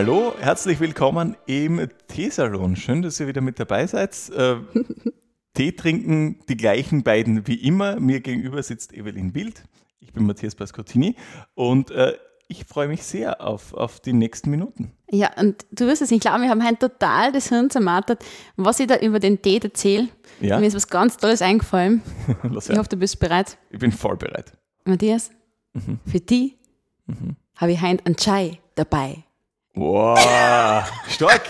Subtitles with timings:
[0.00, 2.74] Hallo, herzlich willkommen im Teesalon.
[2.74, 4.16] Schön, dass ihr wieder mit dabei seid.
[4.30, 4.56] Äh,
[5.52, 8.00] Tee trinken die gleichen beiden wie immer.
[8.00, 9.62] Mir gegenüber sitzt Evelyn Bild.
[9.98, 11.16] Ich bin Matthias Pascottini
[11.52, 12.14] und äh,
[12.48, 14.92] ich freue mich sehr auf, auf die nächsten Minuten.
[15.10, 18.24] Ja, und du wirst es nicht glauben, wir haben heute total das Hirn zermartert,
[18.56, 20.08] was ich da über den Tee erzähle.
[20.40, 20.58] Ja?
[20.58, 22.00] Mir ist was ganz Tolles eingefallen.
[22.42, 23.58] ich hoffe, du bist bereit.
[23.68, 24.54] Ich bin voll bereit.
[24.86, 25.30] Matthias,
[25.74, 26.00] mhm.
[26.06, 26.56] für die
[27.04, 27.36] mhm.
[27.56, 29.24] habe ich heute einen Chai dabei.
[29.74, 31.42] Wow, stark.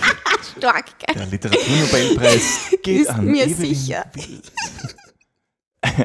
[0.56, 1.14] stark, gell?
[1.14, 4.04] Der Literaturnobelpreis geht Ist an mir Evelyn sicher.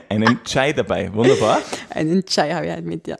[0.10, 1.60] Einen Chai dabei, wunderbar.
[1.90, 3.18] Einen Chai habe ich halt mit, ja.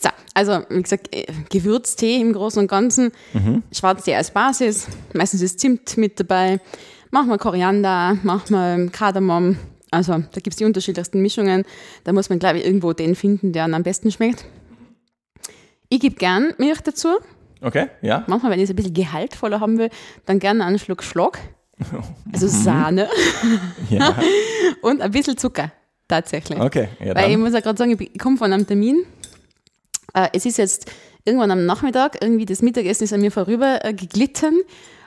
[0.00, 3.64] So, also wie gesagt, äh, Gewürztee im Großen und Ganzen, mhm.
[3.72, 6.60] Schwarztee als Basis, meistens ist Zimt mit dabei,
[7.10, 9.58] machen wir Koriander, machen wir Kardamom,
[9.90, 11.64] also da gibt es die unterschiedlichsten Mischungen,
[12.04, 14.44] da muss man glaube ich irgendwo den finden, der am besten schmeckt.
[15.88, 17.18] Ich gebe gern Milch dazu,
[17.60, 18.24] Okay, ja.
[18.26, 19.90] Manchmal, wenn ich es ein bisschen gehaltvoller haben will,
[20.26, 21.38] dann gerne einen Schluck Schlag.
[22.32, 22.50] Also mhm.
[22.50, 23.08] Sahne.
[23.90, 24.14] Ja.
[24.82, 25.72] Und ein bisschen Zucker,
[26.06, 26.60] tatsächlich.
[26.60, 27.14] Okay, ja.
[27.14, 29.04] Weil ich muss ja gerade sagen, ich komme von einem Termin.
[30.12, 30.90] Äh, es ist jetzt
[31.24, 34.60] irgendwann am Nachmittag, irgendwie das Mittagessen ist an mir vorüber äh, geglitten.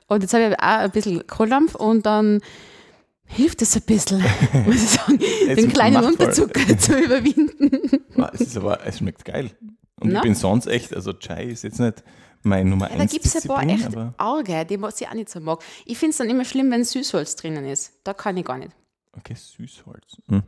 [0.07, 2.41] Und jetzt habe ich auch ein bisschen Kohlampf und dann
[3.25, 4.19] hilft es ein bisschen,
[4.65, 8.03] muss ich sagen, den kleinen Unterzucker zu überwinden.
[8.33, 9.51] Es, ist aber, es schmeckt geil.
[9.99, 10.17] Und no?
[10.17, 12.03] ich bin sonst echt, also Chai ist jetzt nicht
[12.43, 15.13] mein Nummer ja, 1 Da gibt es ein paar echt Auge, die was ich auch
[15.13, 15.63] nicht so mag.
[15.85, 17.93] Ich finde es dann immer schlimm, wenn Süßholz drinnen ist.
[18.03, 18.71] Da kann ich gar nicht.
[19.17, 20.17] Okay, Süßholz.
[20.27, 20.43] Hm.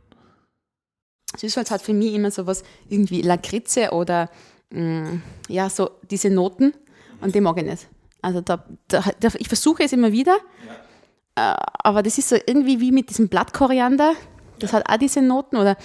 [1.36, 4.30] Süßholz hat für mich immer so was, irgendwie Lakritze oder
[4.70, 6.72] mh, mm, ja, so diese Noten
[7.20, 7.88] und die mag ich nicht.
[8.22, 10.36] Also da, da, da ich versuche es immer wieder,
[11.36, 11.52] ja.
[11.52, 14.14] äh, aber das ist so irgendwie wie mit diesem Blattkoriander.
[14.58, 14.78] Das ja.
[14.78, 15.76] hat auch diese Noten oder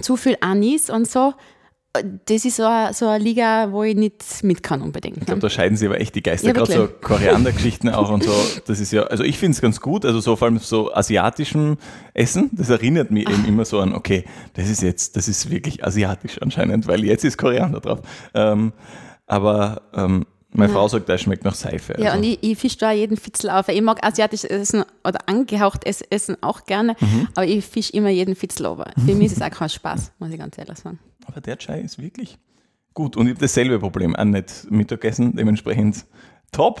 [0.00, 1.34] zu viel Anis und so
[1.92, 5.18] das ist so eine, so eine Liga, wo ich nicht mit kann unbedingt.
[5.18, 8.22] Ich glaube, da scheiden sich aber echt die Geister, ja, gerade so Koriander-Geschichten auch und
[8.22, 8.32] so.
[8.66, 11.78] Das ist ja, also ich finde es ganz gut, also so vor allem so asiatischem
[12.14, 13.32] Essen, das erinnert mich Ach.
[13.32, 14.24] eben immer so an, okay,
[14.54, 18.00] das ist jetzt, das ist wirklich asiatisch anscheinend, weil jetzt ist Koriander drauf.
[18.34, 18.72] Ähm,
[19.26, 20.78] aber ähm, meine ja.
[20.78, 21.94] Frau sagt, das schmeckt nach Seife.
[21.98, 22.18] Ja, also.
[22.18, 23.68] und ich, ich fische da jeden Fitzel auf.
[23.68, 27.28] Ich mag asiatisches Essen oder angehauchtes Essen auch gerne, mhm.
[27.34, 28.92] aber ich fische immer jeden Fitzel over.
[29.04, 31.00] Für mich ist es auch kein Spaß, muss ich ganz ehrlich sagen.
[31.30, 32.38] Aber der Chai ist wirklich
[32.92, 33.16] gut.
[33.16, 36.06] Und ich habe dasselbe Problem, auch nicht Mittagessen, dementsprechend
[36.50, 36.80] top.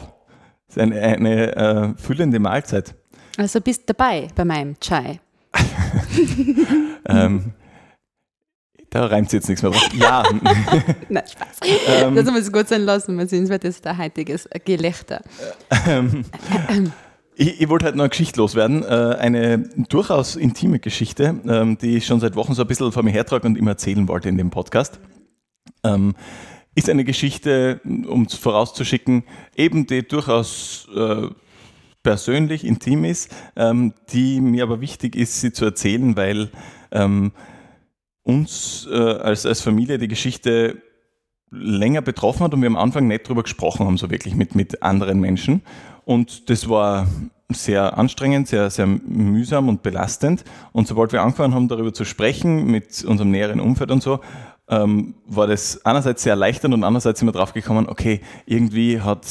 [0.66, 2.94] Das ist eine, eine äh, füllende Mahlzeit.
[3.36, 5.20] Also bist dabei bei meinem Chai.
[7.06, 7.52] ähm,
[8.90, 9.88] da reimt jetzt nichts mehr drauf.
[9.94, 10.24] Ja.
[11.08, 11.58] Nein, Spaß.
[11.86, 15.22] Ähm, das muss gut sein lassen, weil sonst wird das der heutiges Gelächter.
[15.86, 16.24] Ähm,
[17.40, 18.82] ich, ich, wollte halt noch eine Geschichte loswerden.
[18.82, 19.58] Äh, eine
[19.88, 23.46] durchaus intime Geschichte, ähm, die ich schon seit Wochen so ein bisschen vor mir hertrage
[23.46, 25.00] und immer erzählen wollte in dem Podcast.
[25.82, 26.14] Ähm,
[26.74, 29.24] ist eine Geschichte, um es vorauszuschicken,
[29.56, 31.28] eben die durchaus äh,
[32.02, 36.50] persönlich, intim ist, ähm, die mir aber wichtig ist, sie zu erzählen, weil
[38.24, 40.82] uns äh, als, als Familie die Geschichte
[41.52, 44.82] länger betroffen hat und wir am Anfang nicht drüber gesprochen haben, so wirklich mit, mit
[44.82, 45.62] anderen Menschen.
[46.04, 47.06] Und das war
[47.48, 50.44] sehr anstrengend, sehr, sehr mühsam und belastend.
[50.72, 54.20] Und sobald wir angefangen haben, darüber zu sprechen, mit unserem näheren Umfeld und so,
[54.68, 59.26] ähm, war das einerseits sehr erleichternd und andererseits sind wir drauf gekommen, okay, irgendwie hat,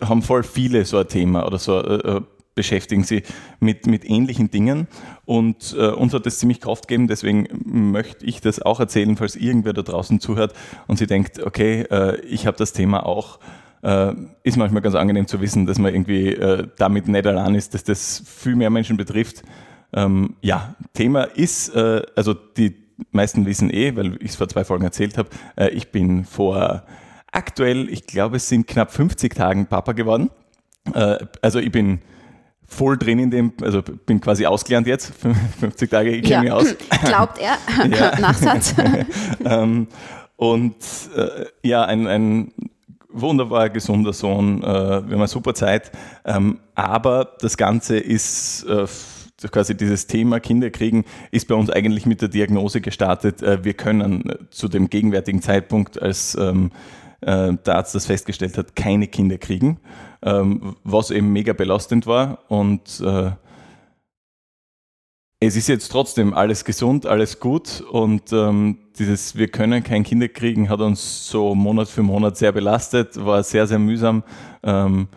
[0.00, 2.20] haben voll viele so ein Thema oder so äh, äh
[2.54, 3.22] beschäftigen sie
[3.60, 4.86] mit, mit ähnlichen Dingen
[5.24, 9.36] und äh, uns hat das ziemlich Kraft gegeben, deswegen möchte ich das auch erzählen, falls
[9.36, 10.52] irgendwer da draußen zuhört
[10.86, 13.38] und sie denkt, okay, äh, ich habe das Thema auch,
[13.82, 14.12] äh,
[14.42, 17.84] ist manchmal ganz angenehm zu wissen, dass man irgendwie äh, damit nicht allein ist, dass
[17.84, 19.42] das viel mehr Menschen betrifft.
[19.92, 22.76] Ähm, ja, Thema ist, äh, also die
[23.10, 26.84] meisten wissen eh, weil ich es vor zwei Folgen erzählt habe, äh, ich bin vor
[27.32, 30.30] aktuell, ich glaube es sind knapp 50 Tagen Papa geworden.
[31.40, 32.00] also ich bin
[32.66, 35.12] voll drin in dem, also bin quasi ausgelernt jetzt,
[35.60, 36.40] 50 Tage, ich kenne ja.
[36.42, 36.74] mich aus.
[37.04, 37.56] Glaubt er,
[38.20, 38.74] Nachsatz.
[39.44, 39.86] ähm,
[40.36, 40.74] und
[41.16, 42.52] äh, ja, ein, ein
[43.12, 45.92] wunderbar gesunder Sohn, äh, wir haben eine super Zeit,
[46.24, 48.86] ähm, aber das Ganze ist äh,
[49.50, 53.42] quasi dieses Thema Kinder kriegen ist bei uns eigentlich mit der Diagnose gestartet.
[53.42, 56.70] Äh, wir können zu dem gegenwärtigen Zeitpunkt, als ähm,
[57.20, 59.78] äh, der Arzt das festgestellt hat, keine Kinder kriegen,
[60.22, 63.30] ähm, was eben mega belastend war und äh,
[65.46, 70.28] es ist jetzt trotzdem alles gesund, alles gut und ähm, dieses Wir können kein Kinder
[70.28, 74.22] kriegen hat uns so Monat für Monat sehr belastet, war sehr, sehr mühsam.
[74.62, 75.08] Ähm,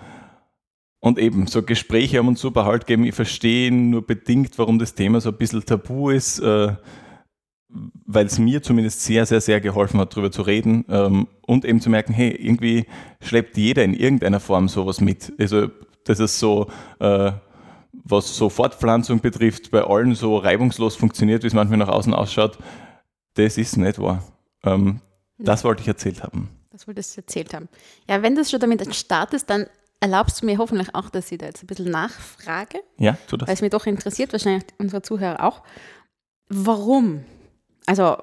[0.99, 3.05] und eben, so Gespräche haben uns super Halt gegeben.
[3.05, 6.73] Ich verstehe nur bedingt, warum das Thema so ein bisschen tabu ist, äh,
[8.07, 11.81] weil es mir zumindest sehr, sehr, sehr geholfen hat, darüber zu reden ähm, und eben
[11.81, 12.85] zu merken, hey, irgendwie
[13.21, 15.33] schleppt jeder in irgendeiner Form sowas mit.
[15.37, 15.67] Also
[16.03, 16.65] das ist so,
[16.99, 17.33] äh,
[18.05, 22.57] was so Fortpflanzung betrifft, bei allen so reibungslos funktioniert, wie es manchmal nach außen ausschaut,
[23.33, 24.23] das ist nicht wahr.
[24.63, 25.01] Ähm,
[25.37, 26.49] das wollte ich erzählt haben.
[26.71, 27.67] Das wolltest du erzählt haben.
[28.07, 29.65] Ja, wenn das schon damit startest, dann
[29.99, 32.79] erlaubst du mir hoffentlich auch, dass ich da jetzt ein bisschen nachfrage.
[32.97, 33.47] Ja, tu das.
[33.47, 35.63] Weil es mich doch interessiert, wahrscheinlich unsere Zuhörer auch.
[36.47, 37.25] Warum?
[37.87, 38.17] Also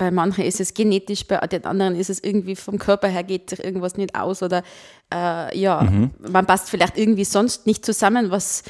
[0.00, 3.50] bei manchen ist es genetisch, bei den anderen ist es irgendwie vom Körper her geht
[3.50, 4.62] sich irgendwas nicht aus oder
[5.12, 6.12] äh, ja, mhm.
[6.26, 8.62] man passt vielleicht irgendwie sonst nicht zusammen, was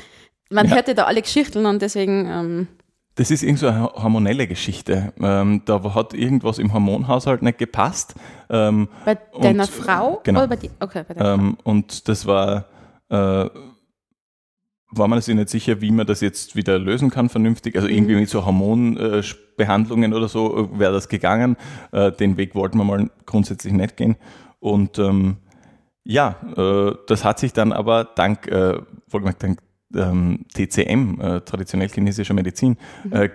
[0.50, 0.74] man ja.
[0.74, 2.26] hört ja da alle Geschichten und deswegen.
[2.26, 2.68] Ähm,
[3.14, 5.12] das ist irgendwie so eine hormonelle Geschichte.
[5.20, 8.14] Ähm, da hat irgendwas im Hormonhaushalt nicht gepasst.
[8.48, 10.20] Ähm, bei deiner und, Frau?
[10.24, 10.40] Genau.
[10.40, 10.70] Oder bei dir?
[10.80, 11.70] Okay, bei deiner ähm, Frau.
[11.70, 12.64] Und das war
[13.08, 13.48] äh,
[14.92, 17.76] war man sich nicht sicher, wie man das jetzt wieder lösen kann vernünftig.
[17.76, 18.20] Also irgendwie mhm.
[18.20, 21.56] mit so Hormonbehandlungen oder so äh, wäre das gegangen.
[21.92, 24.16] Äh, den Weg wollten wir mal grundsätzlich nicht gehen.
[24.58, 25.36] Und ähm,
[26.04, 28.80] ja, äh, das hat sich dann aber dank, äh,
[29.38, 29.60] dank
[29.94, 33.12] ähm, TCM, äh, traditionell chinesischer Medizin, mhm.
[33.12, 33.30] äh,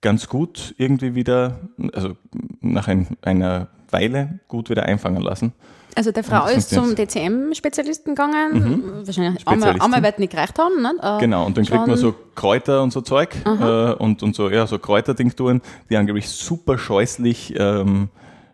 [0.00, 1.60] ganz gut irgendwie wieder,
[1.92, 2.16] also
[2.60, 5.52] nach ein, einer Weile gut wieder einfangen lassen.
[5.94, 9.06] Also der Frau ist zum DCM-Spezialisten gegangen, mhm.
[9.06, 10.82] wahrscheinlich einmal, wird nicht gereicht haben.
[10.82, 10.94] Ne?
[11.00, 14.50] Äh, genau, und dann kriegt man so Kräuter und so Zeug äh, und, und so,
[14.50, 18.08] ja, so Kräutertinkturen, die angeblich super scheußlich ähm,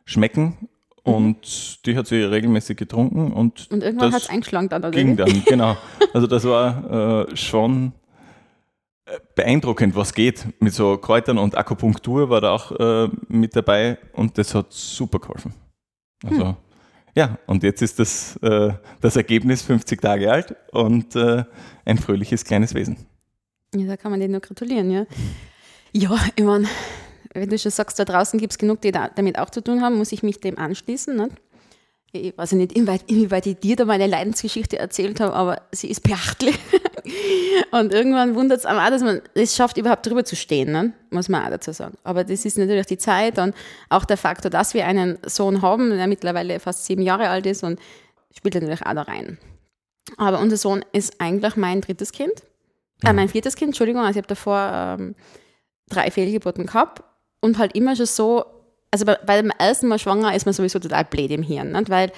[0.05, 0.57] schmecken.
[1.05, 1.15] Mhm.
[1.15, 4.91] Und die hat sie regelmäßig getrunken und, und irgendwann hat es eingeschlagen dann, oder?
[4.91, 5.77] Ging dann, genau.
[6.13, 7.93] Also das war äh, schon
[9.07, 10.47] äh, beeindruckend, was geht.
[10.61, 15.19] Mit so Kräutern und Akupunktur war da auch äh, mit dabei und das hat super
[15.19, 15.55] geholfen.
[16.23, 16.57] Also hm.
[17.15, 21.45] Ja, und jetzt ist das, äh, das Ergebnis 50 Tage alt und äh,
[21.85, 22.97] ein fröhliches kleines Wesen.
[23.75, 25.07] Ja, da kann man denen nur gratulieren, ja.
[25.93, 26.69] Ja, ich meine,
[27.35, 29.83] wenn du schon sagst, da draußen gibt es genug, die da, damit auch zu tun
[29.83, 31.17] haben, muss ich mich dem anschließen.
[31.17, 31.33] Nicht?
[32.13, 36.03] ich weiß nicht, inwieweit, inwieweit ich dir da meine Leidensgeschichte erzählt habe, aber sie ist
[36.03, 36.59] beachtlich.
[37.71, 40.93] Und irgendwann wundert es auch, dass man es schafft, überhaupt drüber zu stehen, ne?
[41.11, 41.97] muss man auch dazu sagen.
[42.05, 43.55] Aber das ist natürlich die Zeit und
[43.89, 47.63] auch der Faktor, dass wir einen Sohn haben, der mittlerweile fast sieben Jahre alt ist
[47.63, 47.79] und
[48.37, 49.39] spielt natürlich auch da rein.
[50.17, 52.33] Aber unser Sohn ist eigentlich mein drittes Kind,
[53.05, 55.15] äh, mein viertes Kind, Entschuldigung, also ich habe davor ähm,
[55.89, 57.03] drei Fehlgeburten gehabt
[57.41, 58.45] und halt immer schon so
[58.91, 61.91] also bei, bei, dem ersten Mal schwanger ist man sowieso total blöd im Hirn, nicht?
[61.91, 62.11] weil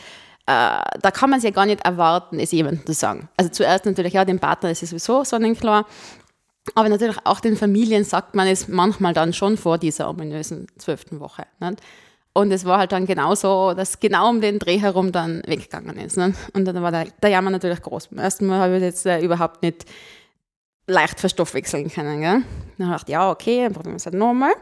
[1.00, 3.28] da kann man es ja gar nicht erwarten, es jemandem zu sagen.
[3.36, 5.86] Also zuerst natürlich, ja, dem Partner ist es sowieso sonnenklar,
[6.74, 11.20] aber natürlich auch den Familien sagt man es manchmal dann schon vor dieser ominösen zwölften
[11.20, 11.44] Woche.
[11.60, 11.80] Nicht?
[12.34, 16.16] Und es war halt dann genauso, dass genau um den Dreh herum dann weggegangen ist.
[16.16, 16.38] Nicht?
[16.54, 18.08] Und dann war der, der Jammer natürlich groß.
[18.08, 19.84] Beim ersten Mal habe ich jetzt äh, überhaupt nicht
[20.86, 22.20] leicht verstoffwechseln können.
[22.20, 22.42] Gell?
[22.78, 24.52] Dann habe ich gedacht, ja, okay, dann probieren wir es halt nochmal.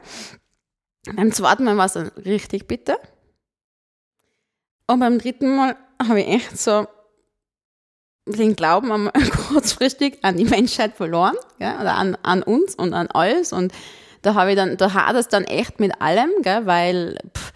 [1.15, 2.99] Beim zweiten Mal war es dann richtig bitter.
[4.91, 6.89] Und beim dritten Mal habe ich echt so
[8.27, 9.09] den Glauben am,
[9.49, 13.53] kurzfristig an die Menschheit verloren, ja, oder an, an uns und an alles.
[13.53, 13.73] Und
[14.23, 17.53] da habe ich dann, da hat es dann echt mit allem, gell, weil pff,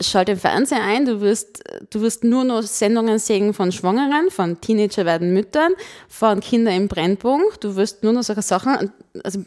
[0.00, 4.58] schalt den Fernseher ein, du wirst, du wirst nur noch Sendungen sehen von Schwangeren, von
[4.58, 5.74] Teenager werden Müttern,
[6.08, 8.90] von Kindern im Brennpunkt, du wirst nur noch solche Sachen,
[9.22, 9.44] also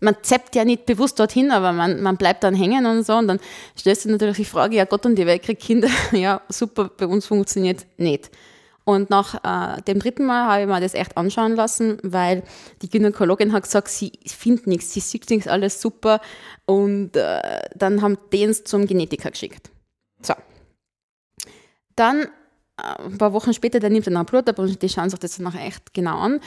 [0.00, 3.14] man zappt ja nicht bewusst dorthin, aber man, man bleibt dann hängen und so.
[3.14, 3.40] Und dann
[3.78, 5.88] stellst du natürlich die Frage, ja Gott und die Welt kriegt Kinder.
[6.12, 8.30] ja, super, bei uns funktioniert nicht.
[8.84, 12.42] Und nach äh, dem dritten Mal habe ich mir das echt anschauen lassen, weil
[12.82, 16.20] die Gynäkologin hat gesagt, sie findet nichts, sie sieht nichts, alles super.
[16.66, 19.70] Und äh, dann haben die uns zum Genetiker geschickt.
[20.20, 20.34] So.
[21.96, 22.24] Dann,
[22.76, 25.18] äh, ein paar Wochen später, der nimmt dann ein Blut ab und die schauen sich
[25.18, 26.40] das dann auch echt genau an.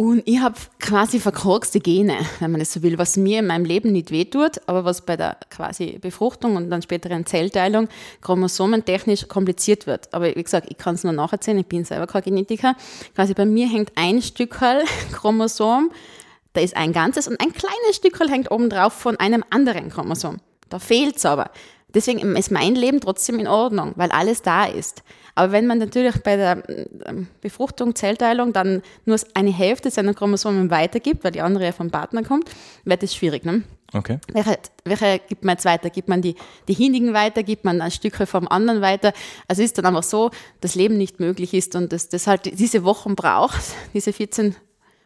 [0.00, 3.66] Und ich habe quasi verkorkste Gene, wenn man es so will, was mir in meinem
[3.66, 7.86] Leben nicht wehtut, aber was bei der quasi Befruchtung und dann späteren Zellteilung
[8.22, 10.08] chromosomentechnisch kompliziert wird.
[10.14, 12.76] Aber wie gesagt, ich kann es nur nacherzählen, ich bin selber kein Genetiker.
[13.14, 14.78] Quasi bei mir hängt ein Stückchen
[15.12, 15.90] Chromosom,
[16.54, 20.38] da ist ein ganzes und ein kleines Stückchen hängt oben drauf von einem anderen Chromosom.
[20.70, 21.50] Da fehlt es aber.
[21.92, 25.02] Deswegen ist mein Leben trotzdem in Ordnung, weil alles da ist.
[25.40, 26.62] Aber wenn man natürlich bei der
[27.06, 31.90] ähm, Befruchtung, Zellteilung dann nur eine Hälfte seiner Chromosomen weitergibt, weil die andere ja vom
[31.90, 32.50] Partner kommt,
[32.84, 33.46] wird das schwierig.
[33.46, 33.62] Ne?
[33.94, 34.18] Okay.
[34.34, 35.88] Welche, welche gibt man jetzt weiter?
[35.88, 36.34] Gibt man die,
[36.68, 37.42] die Hindigen weiter?
[37.42, 39.14] Gibt man ein Stück vom anderen weiter?
[39.48, 40.30] Also ist dann einfach so,
[40.60, 43.62] dass Leben nicht möglich ist und dass das halt diese Wochen braucht,
[43.94, 44.56] diese 14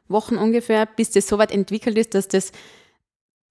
[0.08, 2.50] Wochen ungefähr, bis das so weit entwickelt ist, dass das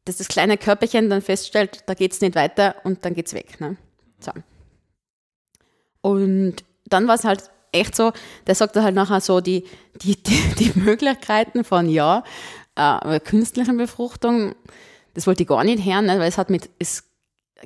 [0.03, 3.33] dass das kleine Körperchen dann feststellt, da geht es nicht weiter und dann geht es
[3.33, 3.61] weg.
[3.61, 3.77] Ne?
[4.19, 4.33] So.
[6.01, 8.11] Und dann war es halt echt so,
[8.47, 9.65] der sagte halt nachher so die,
[10.01, 12.23] die, die, die Möglichkeiten von ja,
[12.75, 14.55] äh, künstlicher Befruchtung,
[15.13, 17.03] das wollte ich gar nicht hören, ne, weil es hat mit, es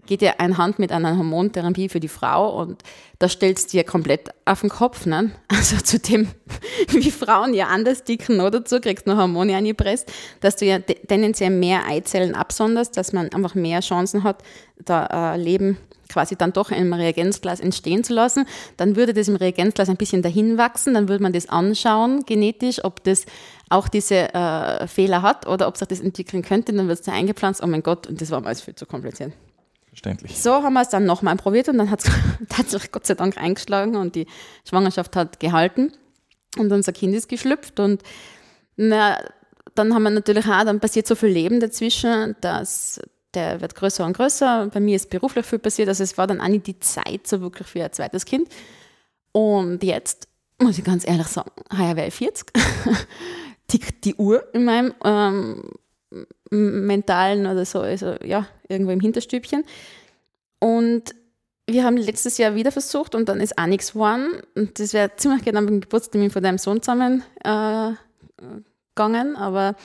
[0.05, 2.84] geht ja einhand mit einer Hormontherapie für die Frau und
[3.19, 5.05] da stellst du dir komplett auf den Kopf.
[5.05, 5.31] Ne?
[5.48, 6.27] Also zu dem,
[6.89, 10.79] wie Frauen ja anders dicken oder dazu kriegst du noch Hormone eingepresst, dass du ja
[10.79, 14.43] tendenziell mehr Eizellen absonderst, dass man einfach mehr Chancen hat,
[14.77, 15.77] da äh, Leben
[16.09, 18.45] quasi dann doch im Reagenzglas entstehen zu lassen.
[18.77, 22.83] Dann würde das im Reagenzglas ein bisschen dahin wachsen, dann würde man das anschauen genetisch,
[22.83, 23.25] ob das
[23.69, 27.11] auch diese äh, Fehler hat oder ob sich das entwickeln könnte, dann wird es da
[27.11, 27.61] eingepflanzt.
[27.63, 29.33] Oh mein Gott, und das war mal alles viel zu kompliziert.
[29.89, 30.39] Verständlich.
[30.39, 32.11] So haben wir es dann nochmal probiert und dann hat es
[32.49, 34.27] tatsächlich Gott sei Dank eingeschlagen und die
[34.67, 35.91] Schwangerschaft hat gehalten
[36.57, 38.03] und unser Kind ist geschlüpft und
[38.75, 39.17] na,
[39.73, 43.01] dann haben wir natürlich auch, dann passiert so viel Leben dazwischen, dass
[43.34, 44.69] der wird größer und größer.
[44.74, 47.41] Bei mir ist beruflich viel passiert, also es war dann auch nicht die Zeit so
[47.41, 48.50] wirklich für ein zweites Kind.
[49.31, 50.27] Und jetzt
[50.60, 52.51] muss ich ganz ehrlich sagen, heuer wäre ich 40,
[53.67, 55.72] tickt die Uhr in meinem ähm,
[56.50, 59.63] mentalen oder so, also ja, irgendwo im Hinterstübchen.
[60.60, 61.13] Und
[61.69, 64.41] wir haben letztes Jahr wieder versucht und dann ist auch nichts geworden.
[64.55, 67.91] Und das wäre ziemlich genau beim Geburtstermin von deinem Sohn zusammen äh,
[69.00, 69.75] aber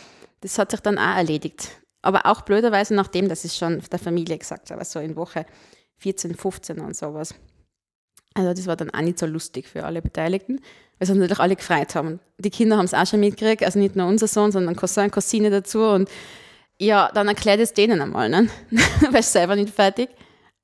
[0.41, 1.82] das hat sich dann auch erledigt.
[2.03, 5.47] Aber auch blöderweise nachdem, dass ich schon der Familie gesagt habe, so in Woche
[5.99, 7.35] 14, 15 und sowas.
[8.35, 10.61] Also das war dann auch nicht so lustig für alle Beteiligten,
[10.99, 12.19] weil sich natürlich alle gefreut haben.
[12.39, 15.51] Die Kinder haben es auch schon mitgekriegt, also nicht nur unser Sohn, sondern Cousin, Cousine
[15.51, 16.09] dazu und
[16.79, 18.49] ja, dann erklärt es denen einmal, ne?
[19.11, 20.09] weil ich selber nicht fertig.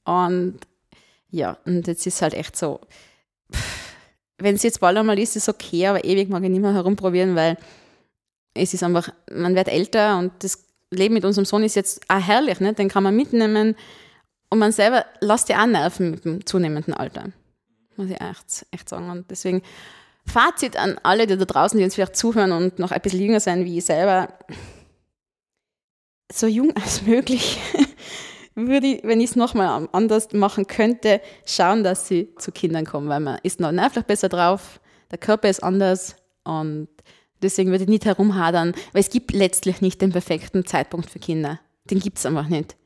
[0.05, 0.59] Und
[1.31, 2.81] ja, und jetzt ist halt echt so,
[4.39, 6.73] wenn es jetzt bald einmal ist, ist es okay, aber ewig mag ich nicht mehr
[6.73, 7.59] herumprobieren, weil
[8.55, 12.21] es ist einfach, man wird älter und das Leben mit unserem Sohn ist jetzt auch
[12.21, 12.73] herrlich, ne?
[12.73, 13.77] den kann man mitnehmen
[14.51, 17.27] und man selber lässt ja auch nerven mit dem zunehmenden Alter.
[17.97, 19.11] Muss ich echt, echt sagen.
[19.11, 19.63] Und deswegen
[20.27, 23.41] Fazit an alle, die da draußen, die uns vielleicht zuhören und noch ein bisschen jünger
[23.41, 24.29] sein wie ich selber
[26.33, 27.59] so jung als möglich
[28.67, 33.09] würde ich, wenn ich es nochmal anders machen könnte, schauen, dass sie zu Kindern kommen,
[33.09, 34.81] weil man ist noch nervlich besser drauf,
[35.11, 36.89] der Körper ist anders und
[37.43, 41.61] deswegen würde ich nicht herumhadern, weil es gibt letztlich nicht den perfekten Zeitpunkt für Kinder.
[41.91, 42.77] Den gibt es einfach nicht.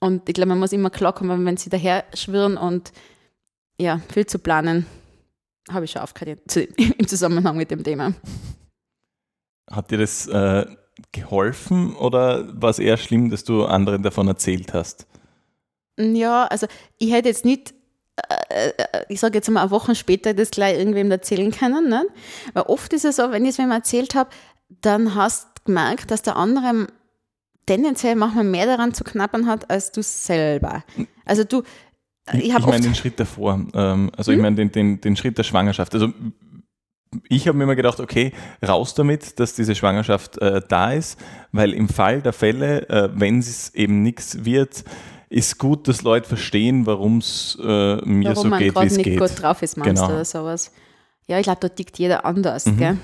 [0.00, 2.92] Und ich glaube, man muss immer klarkommen, wenn sie daher schwirren und
[3.78, 4.86] ja, viel zu planen,
[5.70, 8.14] habe ich schon aufgehört im Zusammenhang mit dem Thema.
[9.70, 10.66] Hat dir das äh,
[11.12, 15.06] geholfen oder war es eher schlimm, dass du anderen davon erzählt hast?
[15.98, 16.66] Ja, also
[16.98, 17.74] ich hätte jetzt nicht,
[19.08, 21.88] ich sage jetzt mal, eine Woche später das gleich irgendwem erzählen können.
[21.88, 22.06] Ne?
[22.52, 24.30] Weil oft ist es so, wenn ich es wem erzählt habe,
[24.80, 26.86] dann hast du gemerkt, dass der andere
[27.66, 30.84] tendenziell manchmal mehr daran zu knappern hat, als du selber.
[31.24, 31.62] Also du,
[32.32, 34.38] ich, ich meine den Schritt davor, ähm, also hm?
[34.38, 35.94] ich meine den, den, den Schritt der Schwangerschaft.
[35.94, 36.12] Also
[37.28, 38.32] ich habe mir immer gedacht, okay,
[38.66, 41.18] raus damit, dass diese Schwangerschaft äh, da ist,
[41.52, 44.84] weil im Fall der Fälle, äh, wenn es eben nichts wird,
[45.30, 48.74] ist gut, dass Leute verstehen, warum es äh, mir warum so geht, wie es geht.
[48.74, 50.08] Warum man nicht gut drauf ist, meinst genau.
[50.08, 50.72] du, oder sowas.
[51.28, 52.76] Ja, ich glaube, da tickt jeder anders, mhm.
[52.76, 52.98] gell?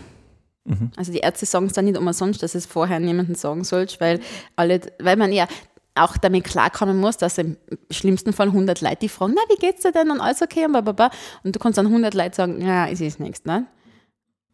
[0.65, 0.91] Mhm.
[0.97, 4.21] Also die Ärzte sagen es dann nicht umsonst, dass es vorher niemandem sagen sollst, weil
[4.57, 5.47] alle, weil man ja
[5.95, 7.57] auch damit klarkommen muss, dass im
[7.91, 10.73] schlimmsten Fall 100 Leute die fragen, na, wie geht's dir denn und alles okay und
[10.73, 11.11] bla,
[11.45, 13.67] und du kannst dann 100 Leute sagen, ja, es ist nichts, ne?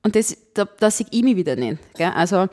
[0.05, 1.79] Und das, da, da sehe ich mich wieder nicht.
[1.95, 2.11] Gell?
[2.15, 2.49] Also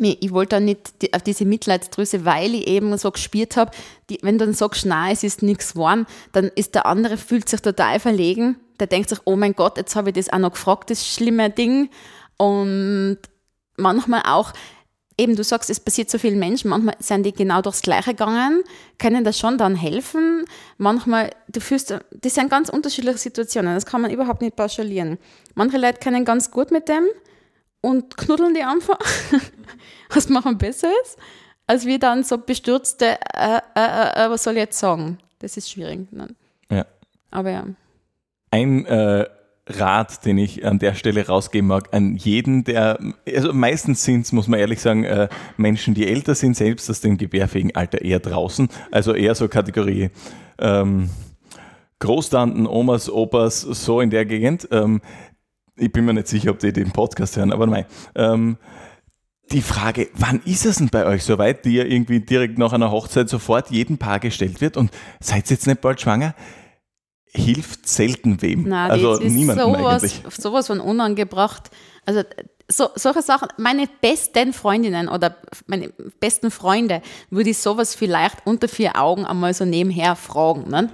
[0.00, 3.70] ich wollte dann nicht die, auf diese Mitleidsdrüse, weil ich eben so gespielt habe,
[4.22, 7.60] wenn du dann sagst, nein, es ist nichts geworden, dann ist der andere, fühlt sich
[7.60, 10.90] total verlegen, der denkt sich, oh mein Gott, jetzt habe ich das auch noch gefragt,
[10.90, 11.90] das schlimme Ding.
[12.36, 13.18] Und
[13.76, 14.52] manchmal auch,
[15.18, 18.62] eben du sagst, es passiert so vielen Menschen, manchmal sind die genau durchs Gleiche gegangen,
[18.98, 20.44] können das schon dann helfen.
[20.76, 25.18] Manchmal, du fühlst, das sind ganz unterschiedliche Situationen, das kann man überhaupt nicht pauschalieren.
[25.54, 27.04] Manche Leute können ganz gut mit dem
[27.86, 28.98] und knuddeln die einfach,
[30.10, 31.16] was machen besser ist,
[31.66, 35.18] als wir dann so bestürzte, äh, äh, äh, was soll ich jetzt sagen?
[35.38, 36.10] Das ist schwierig.
[36.12, 36.28] Ne?
[36.70, 36.84] Ja.
[37.30, 37.64] Aber ja.
[38.50, 39.26] Ein äh,
[39.68, 44.32] Rat, den ich an der Stelle rausgeben mag, an jeden, der, also meistens sind es,
[44.32, 48.20] muss man ehrlich sagen, äh, Menschen, die älter sind, selbst aus dem gebärfähigen Alter eher
[48.20, 50.10] draußen, also eher so Kategorie
[50.58, 51.10] ähm,
[51.98, 54.68] Großtanten, Omas, Opas, so in der Gegend.
[54.70, 55.00] Ähm,
[55.76, 57.86] ich bin mir nicht sicher, ob die den Podcast hören, aber nein.
[58.14, 58.56] Ähm,
[59.52, 62.90] die Frage, wann ist es denn bei euch soweit, die ja irgendwie direkt nach einer
[62.90, 64.90] Hochzeit sofort jeden Paar gestellt wird und
[65.20, 66.34] seid ihr jetzt nicht bald schwanger?
[67.36, 68.68] hilft selten wem.
[68.68, 70.34] Nein, also niemandem sowas, eigentlich.
[70.36, 71.70] sowas von unangebracht.
[72.04, 72.22] Also
[72.68, 78.68] so, solche Sachen, meine besten Freundinnen oder meine besten Freunde würde ich sowas vielleicht unter
[78.68, 80.68] vier Augen einmal so nebenher fragen.
[80.70, 80.90] Ne?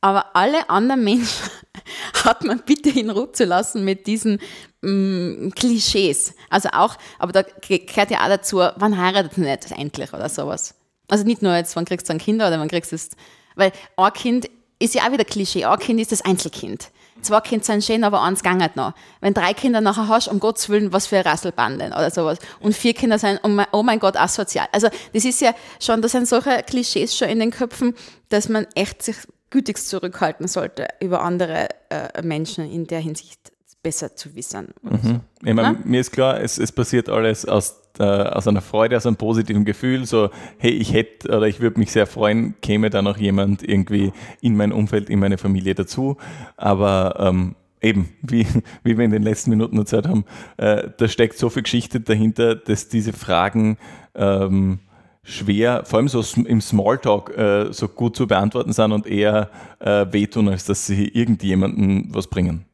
[0.00, 1.50] Aber alle anderen Menschen
[2.24, 4.40] hat man bitte in Ruhe zu lassen mit diesen
[4.80, 6.34] mm, Klischees.
[6.48, 10.74] Also auch, aber da gehört ja auch dazu, wann heiratet man nicht endlich oder sowas.
[11.08, 13.10] Also nicht nur jetzt, wann kriegst du ein Kind oder wann kriegst du es,
[13.56, 15.64] weil ein Kind ist ja auch wieder Klischee.
[15.64, 16.90] Ein Kind ist das Einzelkind.
[17.22, 18.94] Zwei Kinder sind schön, aber eins gangert noch.
[19.20, 22.38] Wenn drei Kinder nachher hast, um Gottes Willen, was für ein Rasselbanden oder sowas.
[22.60, 24.68] Und vier Kinder sind, oh mein, oh mein Gott, asozial.
[24.72, 27.94] Also, das ist ja schon, das sind solche Klischees schon in den Köpfen,
[28.30, 29.16] dass man echt sich
[29.50, 33.52] gütigst zurückhalten sollte, über andere äh, Menschen in der Hinsicht
[33.82, 34.68] besser zu wissen.
[34.82, 35.20] Mhm.
[35.42, 39.06] Ich meine, mir ist klar, es, es passiert alles aus, äh, aus einer Freude, aus
[39.06, 40.04] einem positiven Gefühl.
[40.06, 44.12] So, hey, ich hätte oder ich würde mich sehr freuen, käme da noch jemand irgendwie
[44.40, 46.18] in mein Umfeld, in meine Familie dazu.
[46.56, 48.46] Aber ähm, eben, wie,
[48.84, 50.24] wie wir in den letzten Minuten erzählt haben,
[50.58, 53.78] äh, da steckt so viel Geschichte dahinter, dass diese Fragen
[54.14, 54.80] ähm,
[55.22, 60.06] schwer, vor allem so im Smalltalk, äh, so gut zu beantworten sind und eher äh,
[60.10, 62.64] wehtun, als dass sie irgendjemandem was bringen.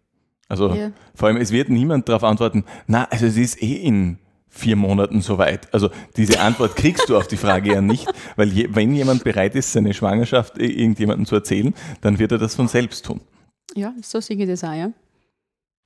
[0.48, 0.92] Also ja.
[1.14, 5.20] vor allem, es wird niemand darauf antworten, na, also es ist eh in vier Monaten
[5.20, 5.72] soweit.
[5.74, 9.54] Also diese Antwort kriegst du auf die Frage ja nicht, weil je, wenn jemand bereit
[9.54, 13.20] ist, seine Schwangerschaft irgendjemandem zu erzählen, dann wird er das von selbst tun.
[13.74, 14.92] Ja, so sehe ich das auch, ja.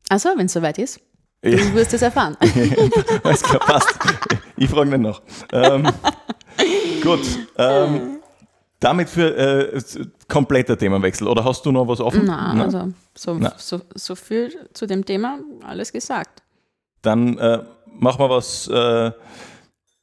[0.09, 1.01] Also, wenn es soweit ist,
[1.43, 1.75] du ja.
[1.75, 2.37] wirst es erfahren.
[3.25, 3.99] Alles klar, passt.
[4.57, 5.23] Ich frage nicht noch.
[5.53, 5.89] Ähm,
[7.03, 7.21] gut.
[7.57, 8.21] Ähm,
[8.81, 9.81] damit für äh,
[10.27, 11.29] kompletter Themenwechsel.
[11.29, 12.25] Oder hast du noch was offen?
[12.25, 12.61] Nein, Nein?
[12.61, 13.53] also so, Nein.
[13.59, 16.43] So, so viel zu dem Thema, alles gesagt.
[17.03, 19.13] Dann äh, machen wir was, äh,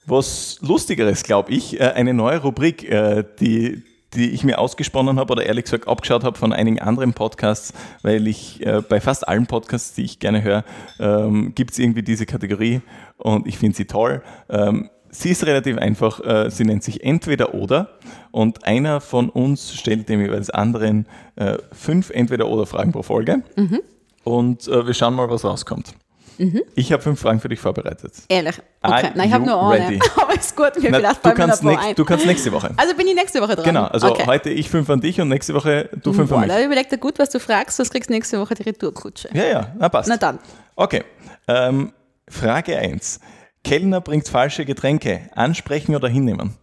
[0.06, 1.80] was Lustigeres, glaube ich.
[1.80, 3.84] Äh, eine neue Rubrik, äh, die,
[4.18, 8.28] die ich mir ausgesponnen habe oder ehrlich gesagt abgeschaut habe von einigen anderen Podcasts, weil
[8.28, 10.66] ich äh, bei fast allen Podcasts, die ich gerne höre,
[11.00, 12.82] ähm, gibt es irgendwie diese Kategorie
[13.18, 14.24] und ich finde sie toll.
[14.50, 16.20] Ähm, Sie ist relativ einfach.
[16.20, 17.92] Äh, sie nennt sich Entweder oder.
[18.32, 23.42] Und einer von uns stellt dem jeweils anderen äh, fünf Entweder-oder-Fragen pro Folge.
[23.56, 23.80] Mhm.
[24.26, 25.94] Und äh, wir schauen mal, was rauskommt.
[26.38, 26.62] Mhm.
[26.76, 28.14] Ich habe fünf Fragen für dich vorbereitet.
[28.30, 28.56] Ehrlich?
[28.82, 29.12] Okay.
[29.16, 29.88] Nein, ich habe nur eine.
[29.88, 30.00] Ready?
[30.22, 32.72] Aber ist gut, mir Na, vielleicht du, kannst nächst, du kannst nächste Woche.
[32.78, 33.66] Also bin ich nächste Woche dran?
[33.66, 34.24] Genau, also okay.
[34.26, 36.52] heute ich fünf an dich und nächste Woche du fünf Boah, an mich.
[36.52, 39.30] Da überleg dir gut, was du fragst, sonst kriegst du nächste Woche die Retourkutsche.
[39.34, 40.10] Ja, ja, na passt.
[40.10, 40.40] Na dann.
[40.76, 41.04] Okay,
[41.48, 41.94] ähm,
[42.30, 43.20] Frage 1.
[43.64, 45.30] Kellner bringt falsche Getränke.
[45.34, 46.56] Ansprechen oder hinnehmen?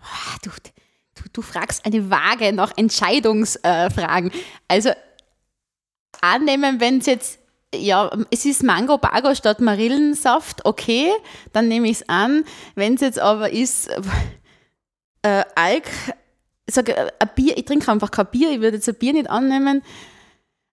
[0.00, 0.50] Ah, du,
[1.14, 4.30] du, du fragst eine Waage nach Entscheidungsfragen.
[4.30, 4.36] Äh,
[4.68, 4.90] also
[6.20, 7.38] annehmen, wenn es jetzt,
[7.74, 11.10] ja, es ist Mango Bago statt Marillensaft, okay,
[11.52, 12.44] dann nehme ich es an.
[12.74, 13.88] Wenn es jetzt aber ist
[15.22, 15.88] äh, Alk,
[16.66, 19.30] sag, äh, ein Bier, ich trinke einfach kein Bier, ich würde jetzt ein Bier nicht
[19.30, 19.82] annehmen.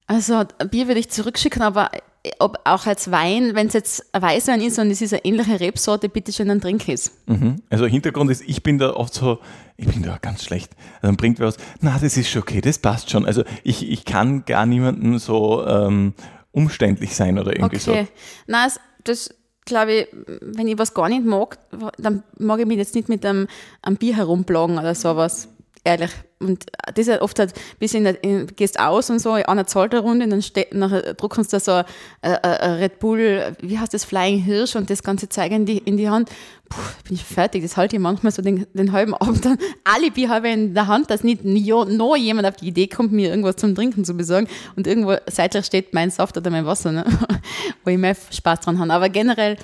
[0.10, 0.41] Also
[0.72, 1.91] Bier würde ich zurückschicken, aber
[2.39, 5.60] ob auch als Wein, wenn es jetzt ein Weißwein ist und es ist eine ähnliche
[5.60, 7.12] Rebsorte, bitte schön dann trink es.
[7.28, 7.58] Mhm.
[7.69, 9.38] Also Hintergrund ist, ich bin da oft so,
[9.78, 10.72] ich bin da ganz schlecht.
[10.95, 13.24] Also dann bringt wer was, na, das ist schon okay, das passt schon.
[13.24, 16.15] Also ich, ich kann gar niemanden so ähm,
[16.52, 18.08] umständlich sein oder irgendwie okay.
[18.08, 18.08] so.
[18.48, 18.72] Nein,
[19.04, 19.30] das
[19.65, 20.08] glaube ich,
[20.41, 21.60] wenn ich was gar nicht mag,
[22.00, 23.48] dann mag ich mich jetzt nicht mit einem,
[23.84, 25.50] einem Bier herumplagen oder sowas
[25.89, 26.12] ehrlich.
[26.39, 29.93] Und das ist halt oft halt, in, der, in, gehst aus und so, einer zahlt
[29.93, 31.86] eine Runde und dann steht, nachher drucken sie da so ein,
[32.21, 35.97] ein Red Bull, wie heißt das, Flying Hirsch und das ganze Zeug in die, in
[35.97, 36.30] die Hand.
[36.69, 37.63] Puh, bin ich fertig.
[37.63, 39.58] Das halte ich manchmal so den, den halben Abend dann.
[39.84, 43.58] Alibi habe in der Hand, dass nicht noch jemand auf die Idee kommt, mir irgendwas
[43.58, 44.47] zum Trinken zu besorgen
[44.78, 47.06] und irgendwo seitlich steht mein Saft oder mein Wasser, ne?
[47.84, 48.93] wo ich mehr Spaß dran habe.
[48.93, 49.58] Aber generell,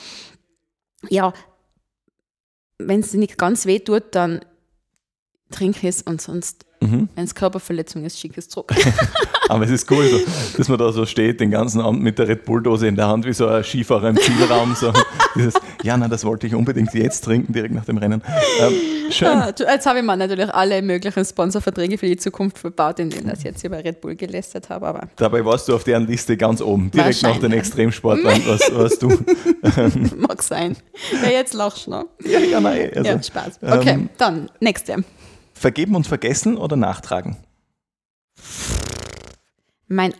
[1.10, 1.32] ja,
[2.78, 4.42] wenn es nicht ganz weh tut, dann
[5.52, 7.10] trink es und sonst, mhm.
[7.16, 8.74] wenn es Körperverletzung ist, schick es zurück.
[9.50, 10.20] Aber es ist cool, so,
[10.58, 13.26] dass man da so steht, den ganzen Abend mit der Red Bull-Dose in der Hand,
[13.26, 14.74] wie so ein Skifahrer im Zielraum.
[14.76, 14.92] So
[15.36, 15.54] dieses,
[15.84, 18.24] ja, na, das wollte ich unbedingt jetzt trinken, direkt nach dem Rennen.
[18.60, 18.74] Ähm,
[19.12, 19.28] schön.
[19.28, 23.12] Ja, ah, jetzt habe ich mir natürlich alle möglichen Sponsorverträge für die Zukunft verbaut, in
[23.12, 24.88] denen ich jetzt über Red Bull gelästert habe.
[24.88, 28.98] Aber Dabei warst du auf deren Liste ganz oben, direkt nach den Extremsportlern, was, was
[28.98, 29.10] du.
[30.18, 30.76] Mag sein.
[31.24, 32.06] Ja, jetzt lachst du noch.
[32.24, 32.90] Ja, ja, nein.
[32.96, 33.60] Also, ja, Spaß.
[33.62, 35.04] Okay, ähm, dann, nächste.
[35.58, 37.38] Vergeben und vergessen oder nachtragen?
[39.88, 40.14] Mein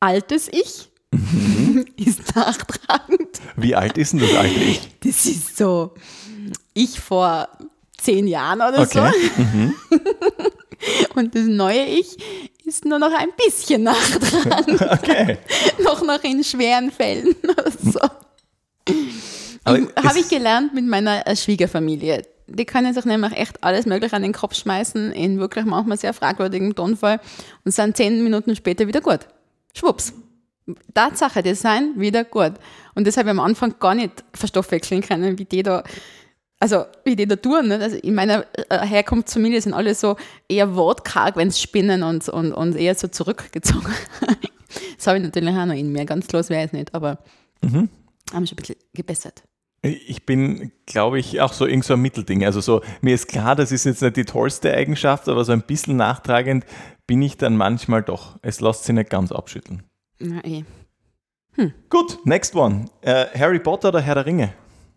[0.00, 0.88] altes Ich
[1.96, 3.40] ist nachtragend.
[3.56, 4.80] Wie alt ist denn das alte Ich?
[5.00, 5.94] Das ist so
[6.74, 7.48] ich vor
[7.98, 9.10] zehn Jahren oder Okay.
[9.90, 9.98] so.
[11.16, 12.16] Und das neue Ich
[12.64, 14.80] ist nur noch ein bisschen nachtragend.
[14.92, 15.38] Okay.
[15.82, 17.98] noch noch in schweren Fällen oder so.
[19.96, 22.22] Habe ich gelernt mit meiner äh, Schwiegerfamilie.
[22.46, 26.14] Die können sich nämlich echt alles Mögliche an den Kopf schmeißen, in wirklich manchmal sehr
[26.14, 27.20] fragwürdigen Tonfall
[27.64, 29.20] und sind zehn Minuten später wieder gut.
[29.76, 30.14] Schwupps.
[30.94, 32.54] Tatsache, die sind wieder gut.
[32.94, 35.82] Und das habe ich am Anfang gar nicht verstoffwechseln können, wie die da,
[36.58, 37.68] also wie die da tun.
[37.68, 37.80] Nicht?
[37.80, 40.16] Also in meiner äh, Herkunftsfamilie sind alle so
[40.48, 43.92] eher wortkarg, wenn sie spinnen und, und, und eher so zurückgezogen.
[44.96, 46.04] das habe ich natürlich auch noch in mir.
[46.04, 47.18] Ganz los wäre es nicht, aber
[48.32, 49.42] haben schon ein bisschen gebessert.
[49.82, 52.44] Ich bin, glaube ich, auch so irgend so ein Mittelding.
[52.44, 55.62] Also so, mir ist klar, das ist jetzt nicht die tollste Eigenschaft, aber so ein
[55.62, 56.66] bisschen nachtragend
[57.06, 58.38] bin ich dann manchmal doch.
[58.42, 59.84] Es lässt sich nicht ganz abschütteln.
[60.18, 60.64] Na eh.
[61.90, 62.86] Gut, next one.
[63.02, 64.52] Äh, Harry Potter oder Herr der Ringe?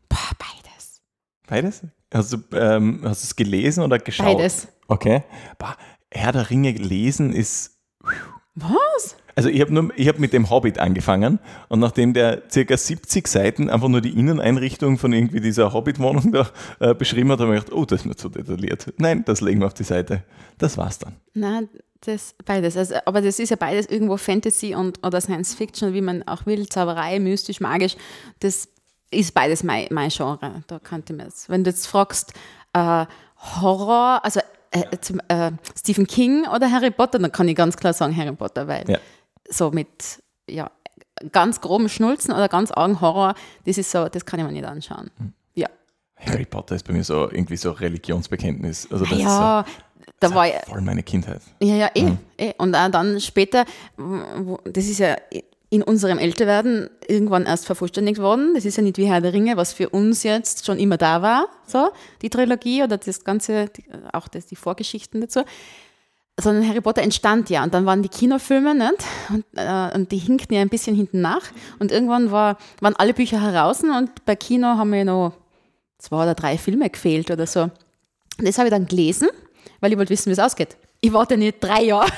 [0.09, 1.01] Boah, beides.
[1.47, 1.81] Beides?
[2.13, 4.37] Hast du, ähm, hast du es gelesen oder geschaut?
[4.37, 4.67] Beides.
[4.87, 5.23] Okay.
[5.57, 5.77] Bah,
[6.11, 7.79] Herr der Ringe lesen ist.
[8.55, 9.15] Was?
[9.35, 11.39] Also ich habe hab mit dem Hobbit angefangen
[11.69, 16.49] und nachdem der circa 70 Seiten einfach nur die Inneneinrichtung von irgendwie dieser Hobbit-Wohnung da
[16.79, 18.93] äh, beschrieben hat, habe ich gedacht, oh, das ist mir zu detailliert.
[18.97, 20.23] Nein, das legen wir auf die Seite.
[20.57, 21.15] Das war's dann.
[21.33, 21.69] Nein,
[22.01, 22.75] das beides.
[22.77, 26.45] Also, aber das ist ja beides irgendwo Fantasy und oder Science Fiction, wie man auch
[26.45, 27.95] will, Zauberei, mystisch, magisch.
[28.39, 28.67] Das
[29.11, 30.63] ist beides mein, mein Genre.
[30.67, 31.49] Da könnte man es.
[31.49, 32.33] Wenn du jetzt fragst,
[32.73, 33.05] äh,
[33.61, 34.39] Horror, also
[34.71, 38.33] äh, zum, äh, Stephen King oder Harry Potter, dann kann ich ganz klar sagen Harry
[38.35, 38.99] Potter, weil Ja.
[39.51, 40.71] So mit ja,
[41.31, 43.35] ganz groben Schnulzen oder ganz argen Horror,
[43.65, 45.11] das ist so, das kann ich mir nicht anschauen.
[45.53, 45.67] Ja.
[46.25, 48.87] Wo Potter ist bei mir so irgendwie so Religionsbekenntnis.
[48.91, 49.65] Also das Ja,
[50.19, 51.41] da ist war so ich, voll meine Kindheit.
[51.59, 52.13] Ja, ja, eh.
[52.37, 52.53] eh.
[52.57, 53.65] Und auch dann später,
[54.65, 55.15] das ist ja
[55.69, 58.53] in unserem Älterwerden irgendwann erst vervollständigt worden.
[58.55, 61.21] Das ist ja nicht wie Herr der Ringe, was für uns jetzt schon immer da
[61.21, 63.69] war, so, die Trilogie oder das Ganze,
[64.11, 65.43] auch das, die Vorgeschichten dazu.
[66.39, 69.05] Sondern Harry Potter entstand ja und dann waren die Kinofilme nicht?
[69.29, 71.43] Und, äh, und die hinkten ja ein bisschen hinten nach.
[71.79, 75.33] Und irgendwann war, waren alle Bücher heraus und bei Kino haben mir noch
[75.99, 77.63] zwei oder drei Filme gefehlt oder so.
[77.63, 79.29] Und das habe ich dann gelesen,
[79.79, 80.77] weil ich wollte wissen, wie es ausgeht.
[80.99, 82.11] Ich warte nicht drei Jahre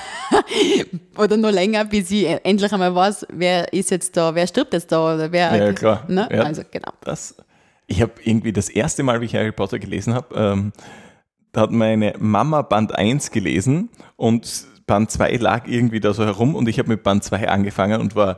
[1.17, 4.91] oder nur länger, bis ich endlich einmal weiß, wer ist jetzt da, wer stirbt jetzt
[4.91, 5.55] da oder wer.
[5.55, 6.05] Ja, klar.
[6.07, 6.27] Ne?
[6.31, 6.43] Ja.
[6.43, 6.91] Also genau.
[7.01, 7.35] Das,
[7.87, 10.73] ich habe irgendwie das erste Mal, wie ich Harry Potter gelesen habe, ähm,
[11.53, 16.55] da hat meine Mama Band 1 gelesen und Band 2 lag irgendwie da so herum
[16.55, 18.37] und ich habe mit Band 2 angefangen und war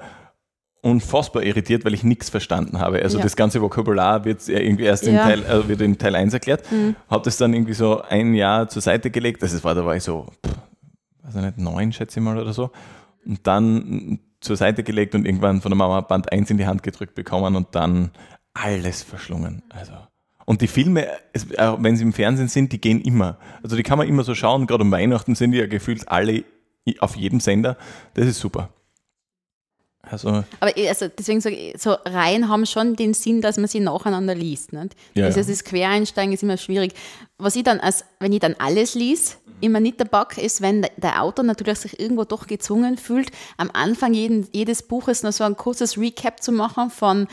[0.82, 3.02] unfassbar irritiert, weil ich nichts verstanden habe.
[3.02, 3.24] Also Ja.
[3.24, 5.24] das ganze Vokabular wird ja irgendwie erst in Ja.
[5.24, 6.64] Teil, äh, wird in Teil 1 erklärt.
[7.10, 9.42] Habe das dann irgendwie so ein Jahr zur Seite gelegt.
[9.42, 10.54] Das war, da war ich so, pff,
[11.24, 12.70] weiß ich nicht, neun, schätze ich mal oder so.
[13.26, 16.84] Und dann zur Seite gelegt und irgendwann von der Mama Band 1 in die Hand
[16.84, 18.12] gedrückt bekommen und dann
[18.54, 19.64] alles verschlungen.
[19.70, 19.94] Also.
[20.46, 21.08] Und die Filme,
[21.58, 23.40] auch wenn sie im Fernsehen sind, die gehen immer.
[23.64, 24.68] Also die kann man immer so schauen.
[24.68, 26.44] Gerade um Weihnachten sind die ja gefühlt alle
[27.00, 27.78] auf jedem Sender.
[28.14, 28.70] Das ist super.
[30.08, 33.80] Also, Aber also deswegen sage ich, so Reihen haben schon den Sinn, dass man sie
[33.80, 34.72] nacheinander liest.
[34.72, 34.96] Nicht?
[35.16, 35.46] Ja, also ja.
[35.48, 36.94] das Quereinsteigen ist immer schwierig.
[37.40, 40.84] Was ich dann, als, wenn ich dann alles lies, immer nicht der Back ist, wenn
[40.84, 45.32] der- der Autor natürlich sich irgendwo doch gezwungen fühlt, am Anfang jeden, jedes Buches noch
[45.32, 47.28] so ein kurzes Recap zu machen von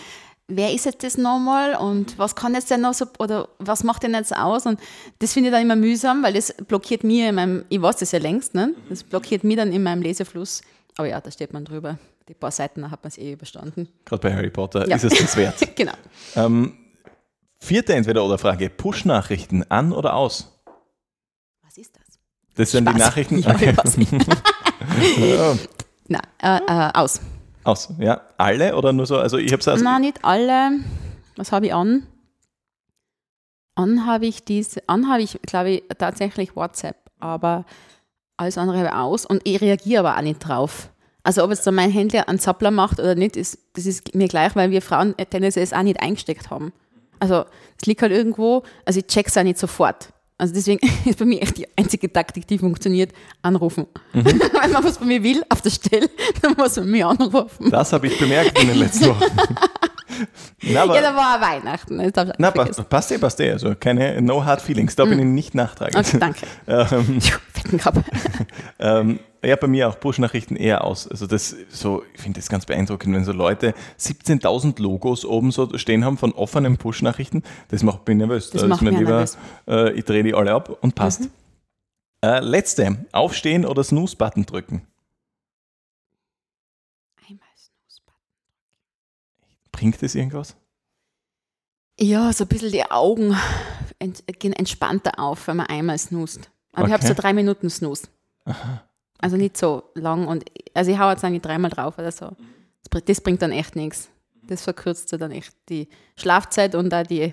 [0.57, 4.03] wer ist jetzt das nochmal und was kann jetzt denn noch so oder was macht
[4.03, 4.79] denn jetzt aus und
[5.19, 8.13] das finde ich dann immer mühsam, weil das blockiert mir in meinem, ich weiß das
[8.13, 8.75] ja längst, ne?
[8.89, 10.63] das blockiert mir dann in meinem Lesefluss.
[10.97, 11.99] Aber ja, da steht man drüber.
[12.29, 13.89] Die paar Seiten hat man es eh überstanden.
[14.05, 14.97] gerade bei Harry Potter Ja.
[14.97, 15.57] ist es das wert.
[15.77, 15.93] genau.
[16.37, 16.75] ähm,
[17.59, 18.69] vierte Entweder-Oder-Frage.
[18.71, 20.53] Push-Nachrichten an oder aus?
[21.65, 22.19] Was ist das?
[22.55, 23.01] Das sind die Spaß.
[23.01, 23.39] Nachrichten.
[23.43, 24.13] Ja, ich weiß nicht.
[25.19, 25.57] Ja,
[26.09, 27.21] Na, äh, äh, aus.
[27.65, 27.93] Aus.
[27.99, 29.19] Ja, alle oder nur so?
[29.19, 30.81] Also ich habe es also, Nein, nicht alle.
[31.37, 32.07] Was habe ich an?
[33.75, 37.65] An habe ich diese, an habe ich, glaube ich, tatsächlich WhatsApp, aber
[38.37, 40.91] alles andere habe ich aus und ich reagiere aber auch nicht drauf.
[41.23, 44.29] Also ob jetzt da mein Händler einen Zappler macht oder nicht, ist, das ist mir
[44.29, 46.73] gleich, weil wir Frauen tendenziell es auch nicht eingesteckt haben.
[47.21, 47.45] Also
[47.81, 50.12] es liegt halt irgendwo, also ich check's auch nicht sofort.
[50.43, 53.87] Also deswegen ist bei mir echt die einzige Taktik, die funktioniert, anrufen.
[54.13, 56.11] Wenn man was von mir will, auf der Stelle,
[56.43, 57.71] dann muss man mich anrufen.
[57.71, 59.25] das habe ich bemerkt in den letzten Wochen.
[60.63, 62.01] Na, aber, Ja, da war Weihnachten.
[62.01, 62.85] Ich na, nicht vergessen.
[62.85, 63.53] passt, passt eh, passt eh.
[63.53, 64.97] Also keine No Hard Feelings.
[64.97, 65.97] Da bin ich nicht nachtragend.
[65.97, 66.47] Okay, danke.
[66.67, 67.19] Ähm,
[68.79, 71.09] ähm, ja, bei mir auch Push-Nachrichten eher aus.
[71.09, 75.77] Also das so, ich finde das ganz beeindruckend, wenn so Leute 17.000 Logos oben so
[75.77, 77.43] stehen haben von offenen Push-Nachrichten.
[77.69, 78.51] Das macht mich nervös.
[78.51, 79.25] Das da macht ist mir lieber,
[79.69, 81.29] äh, ich drehe die alle ab und passt.
[82.25, 84.83] Äh, letzte, aufstehen oder Snooze-Button drücken.
[89.83, 90.57] Bringt es irgendwas?
[91.99, 93.37] Ja, so ein bisschen die Augen
[94.39, 96.51] gehen entspannter auf, wenn man einmal snoost.
[96.73, 97.15] Aber ich habe Okay.
[97.15, 98.09] so drei Minuten Snooze.
[99.19, 102.31] Also nicht so lang und also ich hau jetzt nicht dreimal drauf oder so.
[102.91, 104.09] Das, das bringt dann echt nichts.
[104.47, 107.33] Das verkürzt so dann echt die Schlafzeit und auch die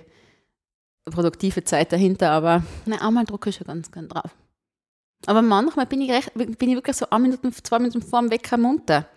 [1.06, 4.30] produktive Zeit dahinter, aber na, einmal drücke ich schon ganz gern drauf.
[5.26, 8.30] Aber manchmal bin ich, recht, bin ich wirklich so eine Minute, zwei Minuten vor dem
[8.30, 9.08] Wecker munter.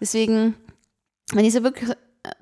[0.00, 0.54] Deswegen,
[1.32, 1.90] wenn ich so wirklich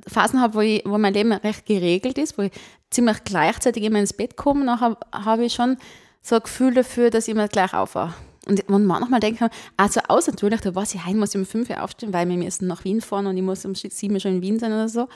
[0.07, 2.53] Phasen habe, wo, ich, wo mein Leben recht geregelt ist, wo ich
[2.91, 5.77] ziemlich gleichzeitig immer ins Bett komme, nachher habe ich schon
[6.23, 8.15] so ein Gefühl dafür, dass ich immer gleich aufwache.
[8.47, 11.83] Und, und manchmal mir, also außertürlich, da weiß ich, heute muss ich um 5 Uhr
[11.83, 14.43] aufstehen, weil wir müssen nach Wien fahren und ich muss um 7 Uhr schon in
[14.43, 15.09] Wien sein oder so.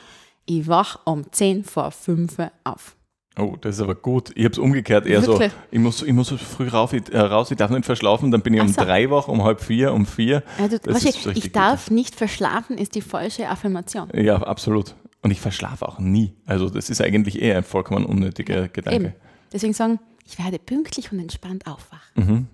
[0.47, 2.96] Ich wach um 10 vor 5 Uhr auf.
[3.39, 4.31] Oh, das ist aber gut.
[4.35, 5.53] Ich habe es umgekehrt eher Wirklich?
[5.53, 8.31] so, ich muss, ich muss so früh rauf, ich, äh, raus, ich darf nicht verschlafen,
[8.31, 8.81] dann bin ich um so.
[8.83, 10.43] drei wach, um halb vier, um vier.
[10.59, 14.09] Also, Das ist ich darf nicht verschlafen, ist die falsche Affirmation.
[14.15, 14.95] Ja, absolut.
[15.23, 16.35] Und ich verschlafe auch nie.
[16.47, 18.97] Also das ist eigentlich eher ein vollkommen unnötiger Gedanke.
[19.07, 19.15] Eben.
[19.53, 22.49] Deswegen sagen, ich werde pünktlich und entspannt aufwachen.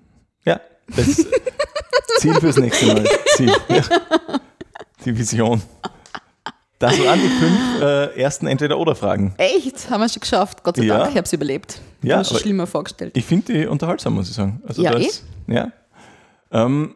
[0.44, 0.60] Ja,
[0.96, 1.26] das
[2.18, 3.04] Ziel fürs nächste Mal.
[3.36, 3.52] Ziel.
[3.68, 3.82] Ja.
[5.04, 5.62] Die Vision.
[6.82, 9.34] Das waren die fünf äh, ersten Entweder-Oder-Fragen.
[9.38, 9.88] Echt?
[9.88, 10.62] Haben wir schon geschafft.
[10.64, 10.98] Gott sei Ja.
[10.98, 11.80] Dank, ich habe es überlebt.
[12.02, 13.16] Ich Ja, habe mir schon schlimmer vorgestellt.
[13.16, 14.60] Ich finde die unterhaltsam, muss ich sagen.
[14.66, 15.70] Also Ja, das, ja.
[16.50, 16.94] Ähm,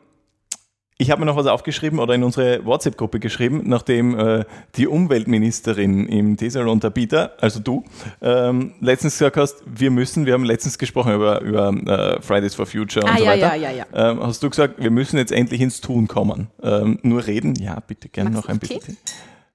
[0.99, 4.45] ich habe mir noch was aufgeschrieben oder in unsere WhatsApp-Gruppe geschrieben, nachdem äh,
[4.77, 7.85] die Umweltministerin im Tesalon Tabita, also du,
[8.23, 12.65] ähm, letztens gesagt hast, wir müssen, wir haben letztens gesprochen über, über äh, Fridays for
[12.67, 13.55] Future und Ah, so ja, weiter.
[13.57, 14.11] ja, ja, ja.
[14.11, 16.49] Ähm, hast du gesagt, wir müssen jetzt endlich ins Tun kommen.
[16.63, 18.81] Ähm, nur reden, ja, bitte gerne noch ein bisschen.
[18.81, 18.97] Tee.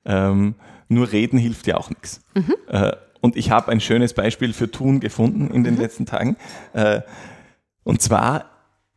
[0.05, 0.55] Ähm,
[0.87, 2.21] nur reden hilft ja auch nichts.
[2.35, 2.53] Mhm.
[2.67, 5.65] Äh, und ich habe ein schönes Beispiel für Tun gefunden in Mhm.
[5.65, 6.35] den letzten Tagen.
[6.73, 7.01] Äh,
[7.83, 8.45] und zwar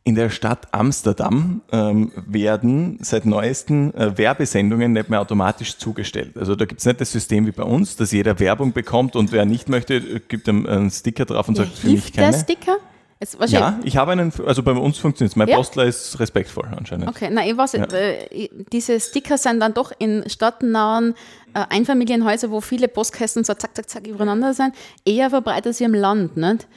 [0.03, 6.37] in der Stadt Amsterdam ähm, werden seit neuesten äh, Werbesendungen nicht mehr automatisch zugestellt.
[6.37, 9.31] Also da gibt es nicht das System wie bei uns, dass jeder Werbung bekommt und
[9.31, 12.17] wer nicht möchte, äh, gibt einem einen Sticker drauf und Ja, sagt, für mich hilft
[12.17, 12.37] der keine.
[12.37, 12.77] Sticker?
[13.19, 15.35] Weißt Ja, ich habe einen, also bei uns funktioniert es.
[15.37, 15.55] Mein Ja?
[15.55, 17.07] Postler ist respektvoll anscheinend.
[17.07, 21.15] Okay, nein, ich weiß nicht, äh, diese Sticker sind dann doch in stadtnahen
[21.53, 24.75] äh, Einfamilienhäusern, wo viele Postkästen so zack, zack, zack übereinander sind,
[25.05, 26.67] eher verbreitet als im Land, nicht?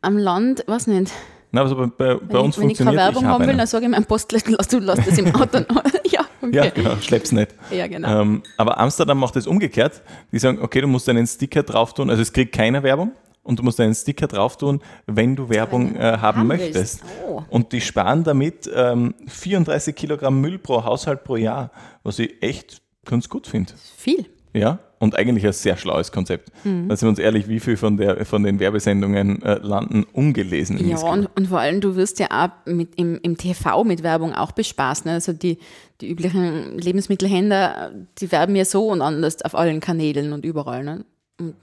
[0.00, 1.12] Am Land, weiß nicht.
[1.52, 3.44] Na, also bei, bei, bei Wenn, uns ich, wenn ich funktioniert keine Werbung ich habe
[3.44, 5.58] haben will, dann sage ich meinem Postler, lass du lass das im Auto.
[6.10, 6.56] ja, okay.
[6.56, 7.54] Ja, genau, schlepp's nicht.
[7.70, 8.20] Ja, genau.
[8.20, 10.02] Ähm, aber Amsterdam macht es umgekehrt.
[10.32, 13.12] Die sagen, okay, du musst einen Sticker drauf tun, also es kriegt keine Werbung
[13.48, 17.02] und du musst einen Sticker drauf tun, wenn du Werbung äh, haben haben möchtest.
[17.26, 17.42] Oh.
[17.48, 21.70] Und die sparen damit ähm, 34 Kilogramm Müll pro Haushalt pro Jahr,
[22.02, 23.72] was ich echt ganz gut finde.
[23.96, 24.26] Viel.
[24.54, 26.50] Ja, und eigentlich ein sehr schlaues Konzept.
[26.64, 26.88] Mhm.
[26.88, 30.88] Da sind wir uns ehrlich, wie viel von, der, von den Werbesendungen äh, landen ungelesen
[30.88, 34.34] Ja, und, und vor allem, du wirst ja auch mit, im, im TV mit Werbung
[34.34, 35.04] auch bespaßt.
[35.04, 35.12] Ne?
[35.12, 35.58] Also die,
[36.00, 40.82] die üblichen Lebensmittelhändler, die werben ja so und anders auf allen Kanälen und überall.
[40.82, 41.04] Ne?
[41.38, 41.54] Und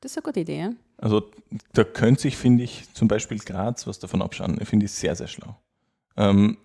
[0.00, 0.70] das ist eine gute Idee.
[0.96, 1.30] Also
[1.72, 4.58] da könnte sich, finde ich, zum Beispiel Graz was davon abschauen.
[4.60, 5.56] Ich finde ich sehr, sehr schlau.
[6.16, 6.58] Ähm,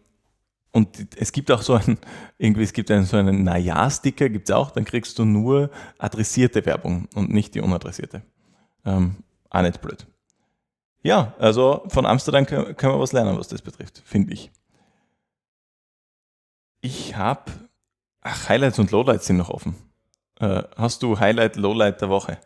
[0.71, 1.99] und es gibt auch so einen,
[2.37, 5.69] irgendwie, es gibt einen, so einen Naja-Sticker, gibt es auch, dann kriegst du nur
[5.99, 8.23] adressierte Werbung und nicht die unadressierte.
[8.85, 9.17] Ähm,
[9.49, 10.07] auch nicht blöd.
[11.03, 14.51] Ja, also von Amsterdam können, können wir was lernen, was das betrifft, finde ich.
[16.81, 17.51] Ich habe,
[18.21, 19.75] ach, Highlights und Lowlights sind noch offen.
[20.39, 22.39] Äh, hast du Highlight, Lowlight der Woche?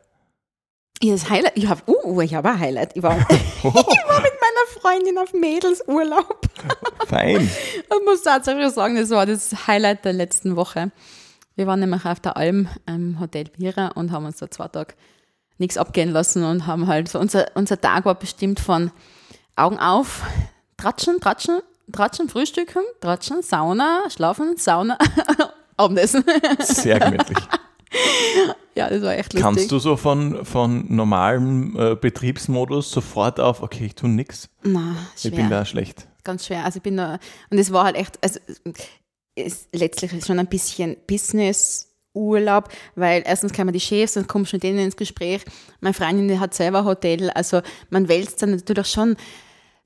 [1.01, 2.95] Ja, das Highlight, ich habe, uh, ich habe ein Highlight.
[2.95, 6.41] Ich war, ich war mit meiner Freundin auf Mädelsurlaub.
[7.07, 7.41] Fein.
[7.41, 10.91] Ich muss tatsächlich sagen, das war das Highlight der letzten Woche.
[11.55, 14.95] Wir waren nämlich auf der Alm im Hotel Vira und haben uns da zwei Tage
[15.57, 18.91] nichts abgehen lassen und haben halt so, unser, unser Tag war bestimmt von
[19.55, 20.21] Augen auf,
[20.77, 24.99] Tratschen, Tratschen, Tratschen, Frühstücken, Tratschen, Sauna, Schlafen, Sauna,
[25.77, 26.23] Abendessen.
[26.59, 27.37] Sehr gemütlich.
[28.77, 29.41] Ja, das war echt lustig.
[29.41, 34.49] Kannst du so von, von normalem äh, Betriebsmodus sofort auf, okay, ich tue nichts?
[34.63, 35.31] Na, Ich schwer.
[35.31, 36.07] bin da schlecht.
[36.23, 36.63] ganz schwer.
[36.63, 38.39] Also ich bin da, und es war halt echt, also
[39.35, 44.55] ist letztlich schon ein bisschen Business-Urlaub, weil erstens kann man die Chefs, dann kommst du
[44.57, 45.43] mit denen ins Gespräch.
[45.79, 49.15] Meine Freundin hat selber Hotel, also man wälzt dann natürlich schon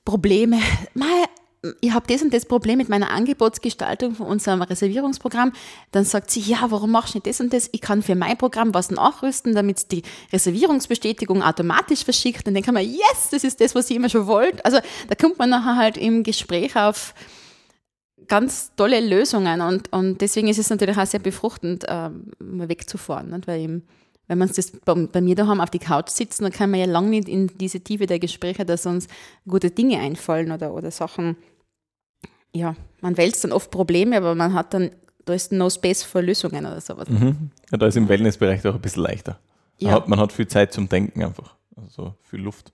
[0.05, 0.59] Probleme.
[0.93, 1.05] Mei,
[1.81, 5.53] ich habe das und das Problem mit meiner Angebotsgestaltung von unserem Reservierungsprogramm.
[5.91, 7.69] Dann sagt sie, ja, warum machst du nicht das und das?
[7.71, 10.01] Ich kann für mein Programm was nachrüsten, damit die
[10.33, 12.47] Reservierungsbestätigung automatisch verschickt.
[12.47, 14.65] Und dann kann man, yes, das ist das, was ich immer schon wollte.
[14.65, 17.13] Also da kommt man nachher halt im Gespräch auf
[18.27, 23.29] ganz tolle Lösungen und, und deswegen ist es natürlich auch sehr befruchtend, ähm, mal wegzufahren.
[23.29, 23.45] Nicht?
[23.45, 23.83] Weil eben,
[24.27, 26.85] wenn man das bei, bei mir daheim auf die Couch sitzen, dann kann man ja
[26.85, 29.07] lange nicht in diese Tiefe der Gespräche, dass uns
[29.47, 31.35] gute Dinge einfallen oder, oder Sachen,
[32.53, 34.91] ja, man wälzt dann oft Probleme, aber man hat dann
[35.25, 37.07] da ist no space für Lösungen oder sowas.
[37.07, 37.51] Mhm.
[37.71, 39.39] Ja, da ist im Wellnessbereich auch ein bisschen leichter.
[39.79, 39.95] Man, Ja.
[39.95, 41.55] hat, man hat viel Zeit zum Denken einfach.
[41.75, 42.73] Also viel Luft.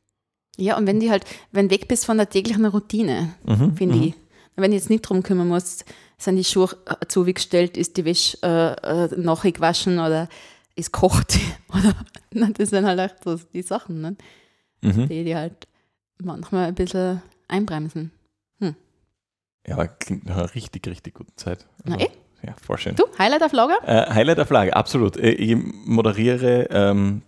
[0.55, 3.75] Ja, und wenn die halt, wenn du weg bist von der täglichen Routine, Mhm.
[3.75, 4.13] finde ich.
[4.55, 5.85] Wenn du jetzt nicht drum kümmern musst,
[6.17, 10.29] sind die Schuhe äh, zugestellt, ist die Wäsche äh, äh, nachher gewaschen oder
[10.75, 11.37] ist kocht
[11.69, 11.93] oder
[12.53, 14.15] das sind halt echt so die Sachen, ne?
[14.81, 15.07] Mhm.
[15.09, 15.67] die die halt
[16.23, 18.11] manchmal ein bisschen einbremsen.
[19.67, 21.65] Ja, aber klingt nach einer richtig, richtig guten Zeit.
[21.83, 22.07] Na eh.
[22.43, 22.95] Ja, voll schön.
[22.95, 23.77] Du, Highlight auf Lager?
[23.85, 25.17] Äh, Highlight der Flagge, absolut.
[25.17, 27.23] Äh, Ich moderiere, ähm,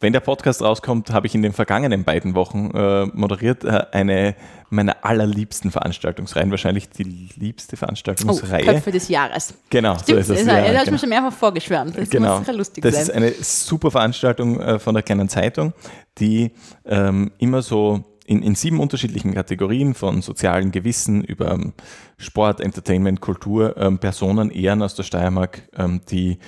[0.00, 4.34] wenn der Podcast rauskommt, habe ich in den vergangenen beiden Wochen äh, moderiert äh, eine
[4.68, 7.04] meiner allerliebsten Veranstaltungsreihen, wahrscheinlich die
[7.36, 8.64] liebste Oh, Veranstaltungsreihe.
[8.64, 9.54] Köpfe des Jahres.
[9.70, 10.38] genau, so Stimmt, ist es.
[10.44, 10.90] das, ja, das hast du genau.
[10.92, 11.96] mir schon mehrfach vorgeschwärmt.
[11.98, 12.30] Das Genau.
[12.38, 13.02] muss sicher lustig Das sein.
[13.04, 15.72] ist eine super Veranstaltung äh, von der kleinen Zeitung,
[16.18, 16.50] die
[16.84, 21.72] ähm, immer so in, in sieben unterschiedlichen Kategorien von sozialen Gewissen über ähm,
[22.18, 26.38] Sport, Entertainment, Kultur ähm, Personen ehren aus der Steiermark, ähm, die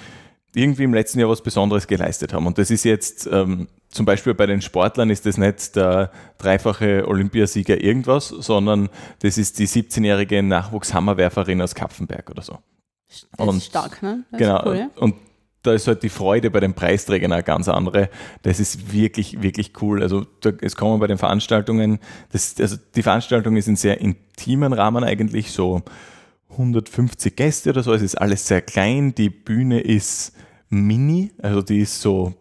[0.55, 2.47] irgendwie im letzten Jahr was Besonderes geleistet haben.
[2.47, 7.07] Und das ist jetzt ähm, zum Beispiel bei den Sportlern ist das nicht der dreifache
[7.07, 8.89] Olympiasieger irgendwas, sondern
[9.21, 12.59] das ist die 17-jährige Nachwuchshammerwerferin aus Kapfenberg oder so.
[13.37, 14.25] das und- ist stark, ne?
[14.31, 14.63] Das genau.
[14.67, 14.91] Cool, ja?
[14.97, 15.15] Und
[15.63, 18.11] da ist halt die Freude bei den Preisträgern eine ganz andere.
[18.43, 20.03] Das ist wirklich, wirklich cool.
[20.03, 21.99] Also da, es kommen bei den Veranstaltungen,
[22.31, 25.83] das, also die Veranstaltung ist in sehr intimen Rahmen eigentlich, so
[26.51, 27.93] 150 Gäste oder so.
[27.93, 29.15] Es ist alles sehr klein.
[29.15, 30.33] Die Bühne ist
[30.69, 32.35] mini, also die ist so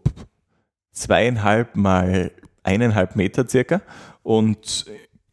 [0.91, 2.31] zweieinhalb mal
[2.63, 3.81] eineinhalb Meter circa
[4.23, 4.85] und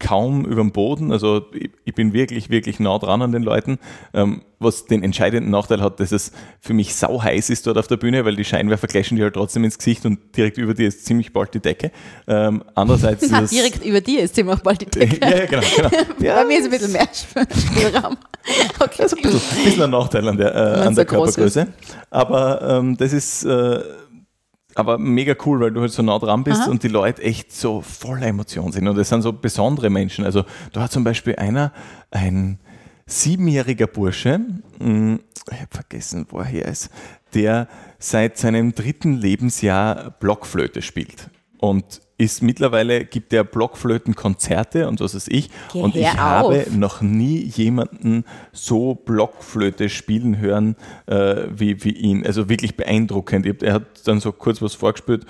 [0.05, 1.11] kaum über dem Boden.
[1.11, 3.79] Also ich, ich bin wirklich, wirklich nah dran an den Leuten,
[4.13, 7.87] ähm, was den entscheidenden Nachteil hat, dass es für mich sau heiß ist dort auf
[7.87, 10.87] der Bühne, weil die Scheinwerfer flashen dir halt trotzdem ins Gesicht und direkt über dir
[10.87, 11.91] ist ziemlich bald die Decke.
[12.27, 13.49] Ähm, andererseits es...
[13.49, 15.17] direkt über dir ist immer bald die Decke.
[15.19, 15.63] ja, ja, genau.
[15.75, 15.89] genau.
[16.19, 18.17] Ja, Bei mir ist ein bisschen mehr Spielraum.
[18.79, 18.93] Okay.
[18.99, 21.33] Das ist ein bisschen, ein bisschen ein Nachteil an der, äh, an so der groß
[21.33, 21.67] Körpergröße.
[22.11, 23.79] Aber ähm, das ist äh,
[24.75, 26.69] aber mega cool, weil du halt so nah dran bist Aha.
[26.69, 28.87] und die Leute echt so voller Emotion sind.
[28.87, 30.25] Und das sind so besondere Menschen.
[30.25, 31.71] Also da war zum Beispiel einer,
[32.11, 32.59] ein
[33.05, 34.39] siebenjähriger Bursche,
[34.79, 35.19] mh,
[35.51, 36.89] ich habe vergessen, wo er ist,
[37.33, 37.67] der
[37.99, 41.29] seit seinem dritten Lebensjahr Blockflöte spielt.
[41.59, 45.49] Und ist mittlerweile, gibt er Blockflötenkonzerte und was weiß ich.
[45.73, 46.75] Geh und ich hör habe auf.
[46.75, 48.23] noch nie jemanden
[48.53, 50.75] so Blockflöte spielen hören
[51.07, 52.25] äh, wie, wie ihn.
[52.25, 53.61] Also wirklich beeindruckend.
[53.63, 55.25] Er hat dann so kurz was vorgespielt.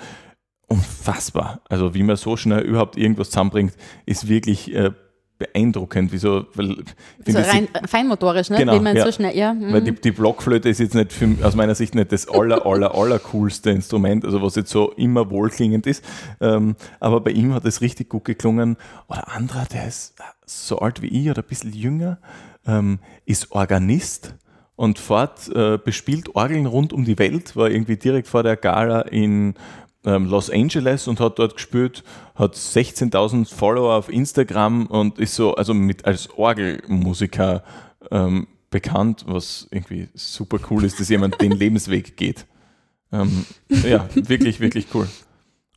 [0.68, 1.60] Unfassbar.
[1.68, 4.92] Also wie man so schnell überhaupt irgendwas zusammenbringt, ist wirklich äh,
[5.38, 6.12] beeindruckend.
[6.12, 6.46] Wieso?
[6.54, 6.84] Weil, So
[7.24, 8.58] finde, das rein feinmotorisch, ne?
[8.58, 9.04] Genau, Wie man ja.
[9.04, 9.52] so schnell, ja.
[9.52, 9.72] mhm.
[9.72, 12.94] weil die, die Blockflöte ist jetzt nicht für, aus meiner Sicht nicht das aller, aller,
[12.94, 16.04] aller coolste Instrument, also was jetzt so immer wohlklingend ist.
[16.40, 18.76] Ähm, aber bei ihm hat es richtig gut geklungen.
[19.08, 20.14] Oder anderer, der ist
[20.46, 22.18] so alt wie ich oder ein bisschen jünger,
[22.66, 24.34] ähm, ist Organist
[24.76, 29.00] und fort äh, bespielt Orgeln rund um die Welt, war irgendwie direkt vor der Gala
[29.02, 29.54] in
[30.06, 35.74] Los Angeles und hat dort gespielt, hat 16.000 Follower auf Instagram und ist so, also
[35.74, 37.64] mit als Orgelmusiker
[38.10, 42.46] ähm, bekannt, was irgendwie super cool ist, dass jemand den Lebensweg geht.
[43.12, 45.08] Ähm, ja, wirklich, wirklich cool.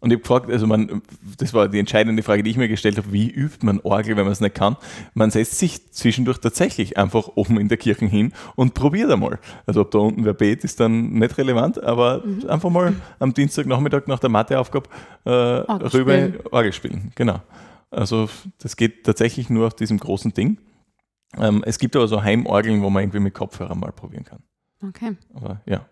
[0.02, 1.02] Und ich habe gefragt, also man,
[1.38, 4.24] das war die entscheidende Frage, die ich mir gestellt habe, wie übt man Orgel, wenn
[4.24, 4.78] man es nicht kann?
[5.14, 9.40] Man setzt sich zwischendurch tatsächlich einfach oben in der Kirche hin und probiert einmal.
[9.66, 14.08] Also ob da unten wer betet, ist dann nicht relevant, aber einfach mal am Dienstagnachmittag
[14.08, 14.90] nach der Matheaufgabe
[15.26, 16.40] äh, rüber spielen.
[16.52, 17.12] Orgel spielen.
[17.16, 17.42] Genau.
[17.92, 20.60] Also das geht tatsächlich nur auf diesem großen Ding.
[21.38, 24.44] Ähm, es gibt aber so Heimorgeln, wo man irgendwie mit Kopfhörern mal probieren kann.
[24.82, 25.18] Okay.
[25.34, 25.86] Aber ja.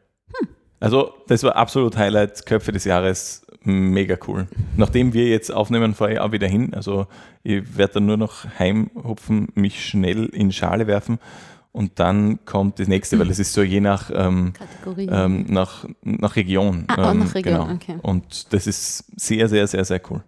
[0.80, 4.48] Also, das war absolut Highlight, Köpfe des Jahres, mega cool.
[4.76, 6.74] Nachdem wir jetzt aufnehmen, fahre ich auch wieder hin.
[6.74, 7.08] Also,
[7.44, 11.20] ich werde dann nur noch heimhupfen, mich schnell in Schale werfen
[11.78, 15.08] und dann kommt das nächste, weil es ist so je nach, ähm, Kategorie.
[15.12, 16.86] ähm, nach, nach Region.
[16.88, 17.74] Ah, auch ähm, nach Region, genau.
[17.76, 17.98] okay.
[18.02, 20.24] Und das ist sehr, sehr, sehr, sehr cool.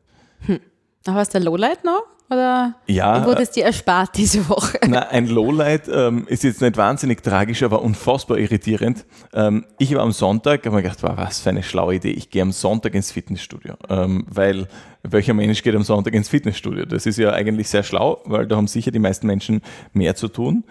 [1.08, 2.04] Aber hast du Lowlight noch?
[2.30, 4.80] Oder Ja, wurde es dir erspart diese Woche?
[4.88, 9.06] Na, ein Lowlight ähm, ist jetzt nicht wahnsinnig tragisch, aber unfassbar irritierend.
[9.34, 12.12] Ähm, ich war am Sonntag, habe mir gedacht, wow, was für eine schlaue Idee.
[12.12, 14.68] Ich gehe am Sonntag ins Fitnessstudio, ähm, weil
[15.04, 16.86] welcher Mensch geht am Sonntag ins Fitnessstudio?
[16.86, 19.62] Das ist ja eigentlich sehr schlau, weil da haben sicher die meisten Menschen
[19.94, 20.64] mehr zu tun.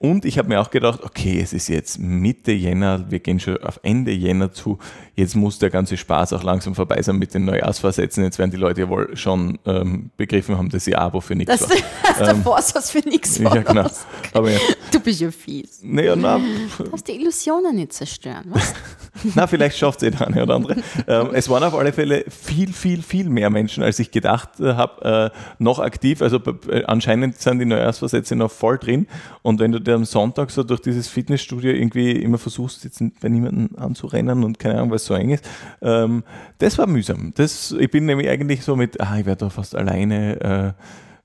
[0.00, 3.56] Und ich habe mir auch gedacht, okay, es ist jetzt Mitte Jänner, wir gehen schon
[3.64, 4.78] auf Ende Jänner zu,
[5.16, 8.22] jetzt muss der ganze Spaß auch langsam vorbei sein mit den Neujahrsvorsätzen.
[8.22, 11.58] Jetzt werden die Leute ja wohl schon ähm, begriffen haben, dass ihr Abo für nichts
[11.58, 11.76] Das war.
[12.04, 13.88] hast du Vorsatz für nichts Ja, genau.
[14.34, 14.58] Aber ja,
[14.92, 15.80] Du bist ja fies.
[15.82, 16.40] naja, na,
[16.78, 18.44] Du darfst die Illusionen nicht zerstören.
[18.50, 18.72] Was?
[19.34, 20.76] na, vielleicht schafft es eh der eine oder andere.
[21.08, 25.32] Ähm, es waren auf alle Fälle viel, viel, viel mehr Menschen, als ich gedacht habe,
[25.34, 26.22] äh, noch aktiv.
[26.22, 26.38] Also
[26.70, 29.08] äh, anscheinend sind die Neujahrsvorsätze noch voll drin.
[29.42, 33.28] Und wenn du du am Sonntag so durch dieses Fitnessstudio irgendwie immer versuchst, jetzt bei
[33.28, 35.44] niemandem anzurennen und keine Ahnung, was so eng ist.
[35.82, 36.22] Ähm,
[36.58, 37.32] das war mühsam.
[37.34, 40.74] Das, ich bin nämlich eigentlich so mit, ah, ich werde da fast alleine.
[40.76, 40.82] Äh,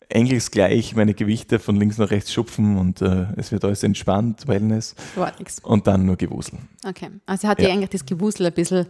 [0.09, 4.95] engelsgleich meine Gewichte von links nach rechts schupfen und äh, es wird alles entspannt, Wellness.
[5.16, 5.59] War nix.
[5.59, 6.59] Und dann nur Gewusel.
[6.88, 7.09] Okay.
[7.26, 7.70] Also hat ja.
[7.70, 8.86] eigentlich das Gewusel ein bisschen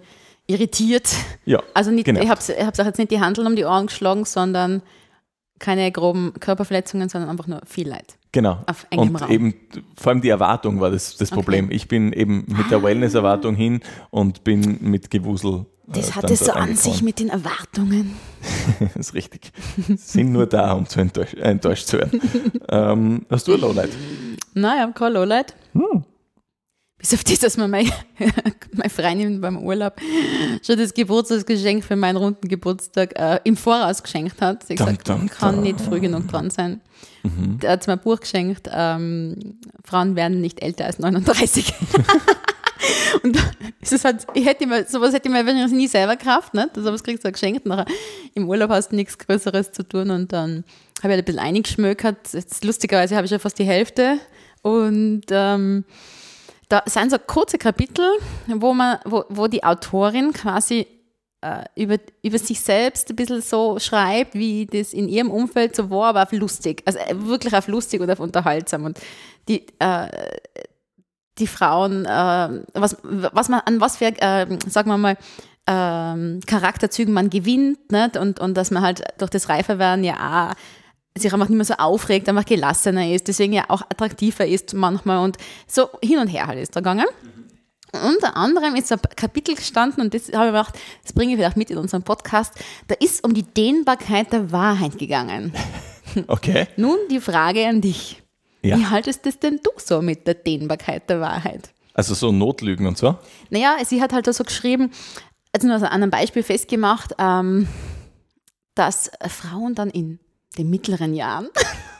[0.48, 1.10] irritiert.
[1.46, 1.62] Ja.
[1.74, 2.22] Also nicht, genau.
[2.22, 4.82] ich habe es auch jetzt nicht die Handeln um die Ohren geschlagen, sondern
[5.60, 8.18] keine groben Körperverletzungen, sondern einfach nur viel Leid.
[8.34, 8.64] Genau.
[8.66, 9.32] Auf engem und Raum.
[9.32, 9.54] eben
[9.96, 11.66] vor allem die Erwartung war das, das Problem.
[11.66, 11.76] Okay.
[11.76, 13.80] Ich bin eben mit der Wellness-Erwartung hin
[14.10, 15.68] und bin mit Gewusel.
[15.88, 18.16] Äh, das hat es so an sich mit den Erwartungen.
[18.80, 19.52] das ist richtig.
[19.98, 22.22] Sind nur da, um zu enttäuscht, enttäuscht zu werden.
[22.70, 23.92] ähm, hast du ein Lowlight?
[24.56, 25.56] Nein, ich habe kein Lowlight.
[25.74, 26.04] Hm.
[27.04, 27.92] Bis auf das, dass mir meine,
[28.72, 30.00] meine Freundin beim Urlaub
[30.66, 34.64] schon das Geburtstagsgeschenk für meinen runden Geburtstag äh, im Voraus geschenkt hat.
[34.64, 36.80] Sie hat gesagt, dum, dum, kann nicht früh genug dran sein.
[37.24, 37.60] Mhm.
[37.60, 41.74] Der hat mir ein Buch geschenkt, ähm, Frauen werden nicht älter als 39.
[43.24, 43.38] und
[43.82, 46.70] es halt, ich hätte immer, sowas hätte ich mir wahrscheinlich nie selber gekauft, ne?
[46.74, 47.66] Das, das kriegst du geschenkt.
[47.66, 47.86] Nachher
[48.34, 50.64] im Urlaub hast du nichts Größeres zu tun und dann
[51.00, 52.32] habe ich halt ein bisschen eingeschmökert.
[52.32, 54.20] Jetzt, lustigerweise habe ich ja fast die Hälfte
[54.62, 55.84] und ähm,
[56.70, 58.06] da sind so kurze Kapitel,
[58.48, 60.88] wo, man, wo, wo die Autorin quasi
[61.42, 65.90] äh, über, über sich selbst ein bisschen so schreibt, wie das in ihrem Umfeld so
[65.90, 66.82] war, aber auf lustig.
[66.86, 68.86] Also äh, wirklich auf lustig oder auf unterhaltsam.
[68.86, 69.00] Und
[69.48, 70.08] die, äh,
[71.38, 75.18] die Frauen, äh, was, was man, an was für, äh, sagen wir mal,
[75.68, 78.18] ähm, Charakterzügen man gewinnt nicht?
[78.18, 80.56] Und, und dass man halt durch das Reiferwerden ja auch
[81.18, 85.20] sich einfach nicht mehr so aufregt, einfach gelassener ist, deswegen ja auch attraktiver ist manchmal
[85.20, 85.38] und
[85.68, 87.06] so hin und her halt ist da gegangen.
[87.94, 91.58] Unter anderem ist ein Kapitel gestanden und das habe ich gedacht, das bringe ich vielleicht
[91.58, 92.54] mit in unseren Podcast.
[92.88, 95.54] Da ist um die Dehnbarkeit der Wahrheit gegangen.
[96.28, 96.68] Okay.
[96.76, 98.22] Nun die Frage an dich.
[98.62, 98.78] Ja.
[98.78, 101.74] Wie haltest das denn du so mit der Dehnbarkeit der Wahrheit?
[101.94, 103.18] Also so Notlügen und so?
[103.50, 104.92] Naja, sie hat halt so geschrieben,
[105.54, 107.68] also nur an einem Beispiel festgemacht, ähm,
[108.76, 110.20] dass Frauen dann in
[110.58, 111.50] den mittleren Jahren.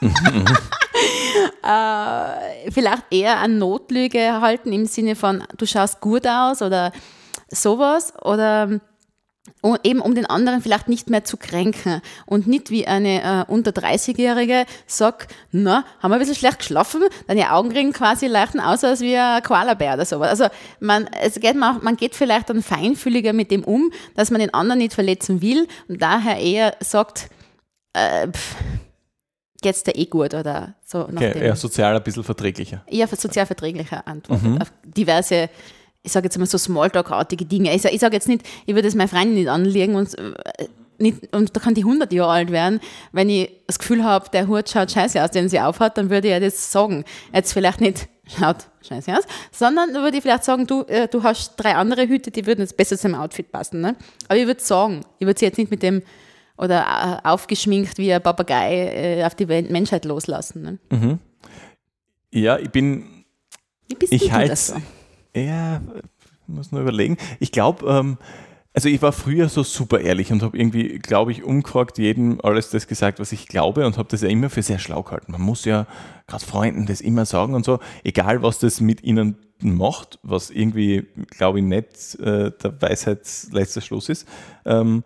[1.62, 6.92] Äh, vielleicht eher an Notlüge halten im Sinne von, du schaust gut aus oder
[7.48, 8.80] sowas oder
[9.60, 12.02] um, eben um den anderen vielleicht nicht mehr zu kränken.
[12.26, 17.02] Und nicht wie eine äh, unter 30-Jährige sagt, na, haben wir ein bisschen schlecht geschlafen,
[17.26, 20.28] deine Augenringe quasi leichten aus als wie ein Koalabär oder sowas.
[20.28, 24.40] Also man, es geht, man, man geht vielleicht dann feinfühliger mit dem um, dass man
[24.40, 27.30] den anderen nicht verletzen will und daher eher sagt,
[27.94, 28.28] äh,
[29.62, 31.08] geht's dir eh gut oder so.
[31.08, 32.82] Okay, eher sozial ein bisschen verträglicher.
[32.86, 34.60] Eher sozial verträglicher Antwort mhm.
[34.60, 35.48] auf diverse,
[36.02, 37.74] ich sage jetzt mal so Smalltalk-artige Dinge.
[37.74, 40.34] Ich sage sag jetzt nicht, ich würde es meiner Freundin nicht anlegen und äh,
[40.98, 42.80] nicht, und da kann die 100 Jahre alt werden,
[43.12, 46.28] wenn ich das Gefühl habe, der Hut schaut scheiße aus, den sie aufhat, dann würde
[46.28, 47.04] ich ja das sagen.
[47.32, 51.56] Jetzt vielleicht nicht schaut scheiße aus, sondern würde ich vielleicht sagen, du, äh, du hast
[51.56, 53.80] drei andere Hüte, die würden jetzt besser zu dem Outfit passen.
[53.80, 53.96] Ne?
[54.28, 56.02] Aber ich würde sagen, ich würde sie jetzt nicht mit dem
[56.56, 60.62] oder äh, aufgeschminkt wie ein Papagei äh, auf die Menschheit loslassen.
[60.62, 60.78] Ne?
[60.90, 61.18] Mhm.
[62.30, 63.24] Ja, ich bin.
[63.88, 64.76] Wie bist ich halt, das so?
[65.36, 65.80] Ja,
[66.46, 67.16] muss nur überlegen.
[67.40, 68.18] Ich glaube, ähm,
[68.72, 72.70] also ich war früher so super ehrlich und habe irgendwie, glaube ich, umgefragt jedem alles
[72.70, 75.30] das gesagt, was ich glaube und habe das ja immer für sehr schlau gehalten.
[75.30, 75.86] Man muss ja
[76.26, 81.06] gerade Freunden das immer sagen und so, egal was das mit ihnen macht, was irgendwie,
[81.30, 83.20] glaube ich, nicht äh, der Weisheit
[83.52, 84.26] letzter Schluss ist.
[84.64, 85.04] Ähm,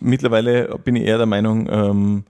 [0.00, 2.24] mittlerweile bin ich eher der Meinung, ähm,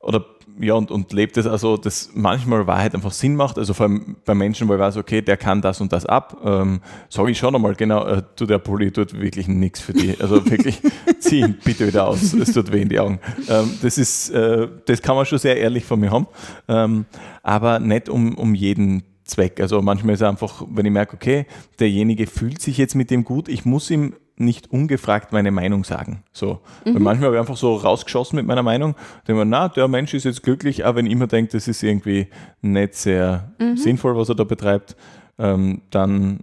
[0.00, 0.24] oder
[0.58, 3.58] ja, und, und lebt es also, dass manchmal Wahrheit einfach Sinn macht.
[3.58, 6.38] Also vor allem bei Menschen, wo ich weiß, okay, der kann das und das ab,
[6.44, 10.20] ähm, sage ich schon einmal, genau, äh, du, der Pulli tut wirklich nichts für dich.
[10.20, 10.80] Also wirklich,
[11.18, 13.20] zieh ihn bitte wieder aus, es tut weh in die Augen.
[13.48, 16.26] Ähm, das ist, äh, das kann man schon sehr ehrlich von mir haben,
[16.68, 17.04] ähm,
[17.42, 19.60] aber nicht um, um jeden Zweck.
[19.60, 21.46] Also manchmal ist es einfach, wenn ich merke, okay,
[21.80, 26.22] derjenige fühlt sich jetzt mit dem gut, ich muss ihm nicht ungefragt meine Meinung sagen.
[26.32, 26.60] So.
[26.84, 26.94] Mhm.
[26.94, 28.94] Weil manchmal habe ich einfach so rausgeschossen mit meiner Meinung,
[29.26, 31.82] denke mir, na, der Mensch ist jetzt glücklich, aber wenn ich immer denke, das ist
[31.82, 32.28] irgendwie
[32.60, 33.76] nicht sehr mhm.
[33.76, 34.96] sinnvoll, was er da betreibt,
[35.38, 36.40] ähm, dann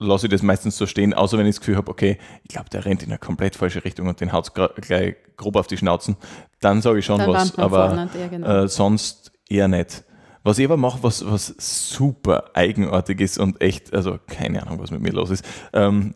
[0.00, 2.70] lasse ich das meistens so stehen, außer wenn ich das Gefühl habe, okay, ich glaube,
[2.70, 5.76] der rennt in eine komplett falsche Richtung und den haut es gleich grob auf die
[5.76, 6.16] Schnauzen,
[6.60, 8.64] dann sage ich schon dann was, aber ja, genau.
[8.64, 10.04] äh, sonst eher nicht.
[10.42, 14.90] Was ich aber mache, was, was super eigenartig ist und echt, also keine Ahnung, was
[14.90, 16.14] mit mir los ist, ähm,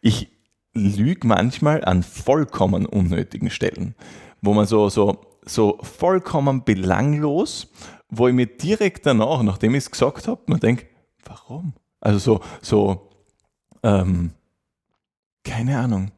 [0.00, 0.30] ich
[0.74, 3.94] lüge manchmal an vollkommen unnötigen Stellen,
[4.40, 7.68] wo man so, so, so vollkommen belanglos,
[8.08, 10.86] wo ich mir direkt danach, nachdem ich es gesagt habe, man denkt,
[11.24, 11.74] warum?
[12.00, 13.10] Also so, so,
[13.82, 14.32] ähm,
[15.44, 16.10] keine Ahnung.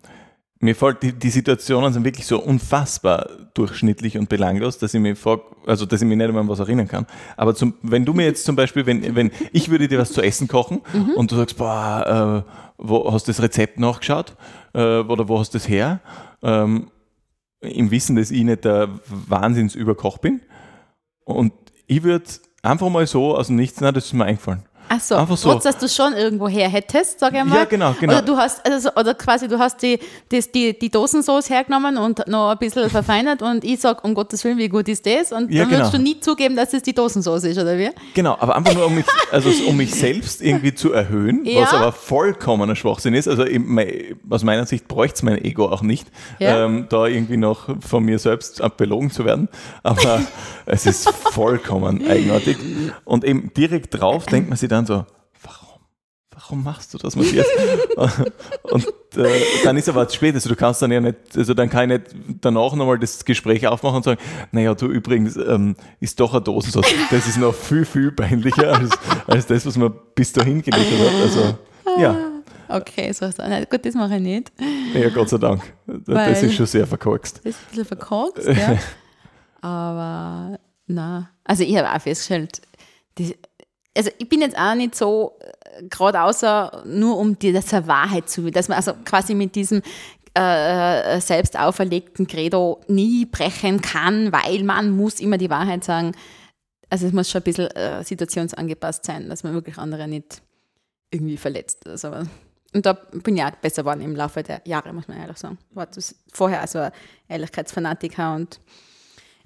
[0.65, 5.15] Mir fällt die, die Situationen sind wirklich so unfassbar durchschnittlich und belanglos, dass ich mir
[5.15, 7.05] frag, also dass ich mich nicht mehr an was erinnern kann.
[7.37, 10.23] Aber zum, wenn du mir jetzt zum Beispiel, wenn, wenn ich würde dir was zu
[10.23, 11.11] essen kochen mhm.
[11.17, 14.37] und du sagst, boah, äh, wo hast du das Rezept nachgeschaut
[14.73, 16.01] äh, oder wo hast du das her?
[16.43, 16.91] Ähm,
[17.61, 20.41] Im Wissen, dass ich nicht der Wahnsinnsüberkoch bin.
[21.27, 21.53] Und
[21.87, 22.25] ich würde
[22.63, 24.63] einfach mal so aus dem Nichts, na, das ist mir eingefallen.
[24.89, 25.51] Ach so, Einfach so.
[25.51, 27.57] trotz dass du schon irgendwo her hättest, sag ich mal.
[27.57, 28.13] Ja, genau, genau.
[28.13, 29.99] Oder du hast, also, oder quasi du hast die,
[30.31, 34.45] die, die, die Dosensauce hergenommen und noch ein bisschen verfeinert und ich sag, um Gottes
[34.45, 35.33] Willen, wie gut ist das?
[35.33, 35.81] Und ja, dann genau.
[35.81, 37.91] würdest du nie zugeben, dass es die Dosensauce ist, oder wie?
[38.13, 41.63] Genau, aber einfach nur, um mich, also um mich selbst irgendwie zu erhöhen, ja.
[41.63, 43.27] was aber vollkommener Schwachsinn ist.
[43.27, 43.45] Also
[44.29, 46.07] aus meiner Sicht bräuchte es mein Ego auch nicht,
[46.39, 46.65] ja.
[46.67, 49.49] ähm, da irgendwie noch von mir selbst belogen zu werden.
[49.83, 50.21] Aber
[50.67, 52.59] es ist vollkommen eigenartig.
[53.05, 55.07] Und eben direkt drauf denkt man sich dann so,
[55.43, 55.81] warum?
[56.31, 57.47] Warum machst du das, Matthias?
[58.65, 60.35] und äh, dann ist aber zu spät.
[60.35, 63.67] Also du kannst dann ja nicht, also dann kann ich nicht danach nochmal das Gespräch
[63.67, 64.21] aufmachen und sagen,
[64.51, 66.93] naja, du übrigens ähm, ist doch eine Dosensauce.
[67.11, 68.91] Das ist noch viel, viel peinlicher als,
[69.27, 71.23] als das, was man bis dahin geliefert hat.
[71.23, 71.59] Also,
[72.01, 72.17] ja.
[72.69, 73.69] Okay, so ist das.
[73.69, 74.53] Gut, das mache ich nicht.
[74.95, 75.63] Ja, Gott sei Dank.
[75.87, 77.39] Weil das ist schon sehr verkorkst.
[77.45, 78.79] Das ist ein bisschen verkorkst, ja.
[79.61, 82.61] Aber na, also ich habe auch festgestellt,
[83.17, 83.37] die,
[83.97, 88.29] also ich bin jetzt auch nicht so äh, gerade außer nur um die, das Wahrheit
[88.29, 89.83] zu, dass man also quasi mit diesem
[90.35, 96.13] äh, selbst auferlegten Credo nie brechen kann, weil man muss immer die Wahrheit sagen.
[96.91, 100.43] Also es muss schon ein bisschen äh, situationsangepasst sein, dass man wirklich andere nicht
[101.11, 101.87] irgendwie verletzt.
[101.89, 102.13] Also,
[102.73, 105.59] und da bin ich auch besser geworden im Laufe der Jahre, muss man ehrlich sagen.
[105.71, 105.89] War
[106.33, 106.89] vorher also
[107.29, 108.61] Ehrlichkeitsfanatiker und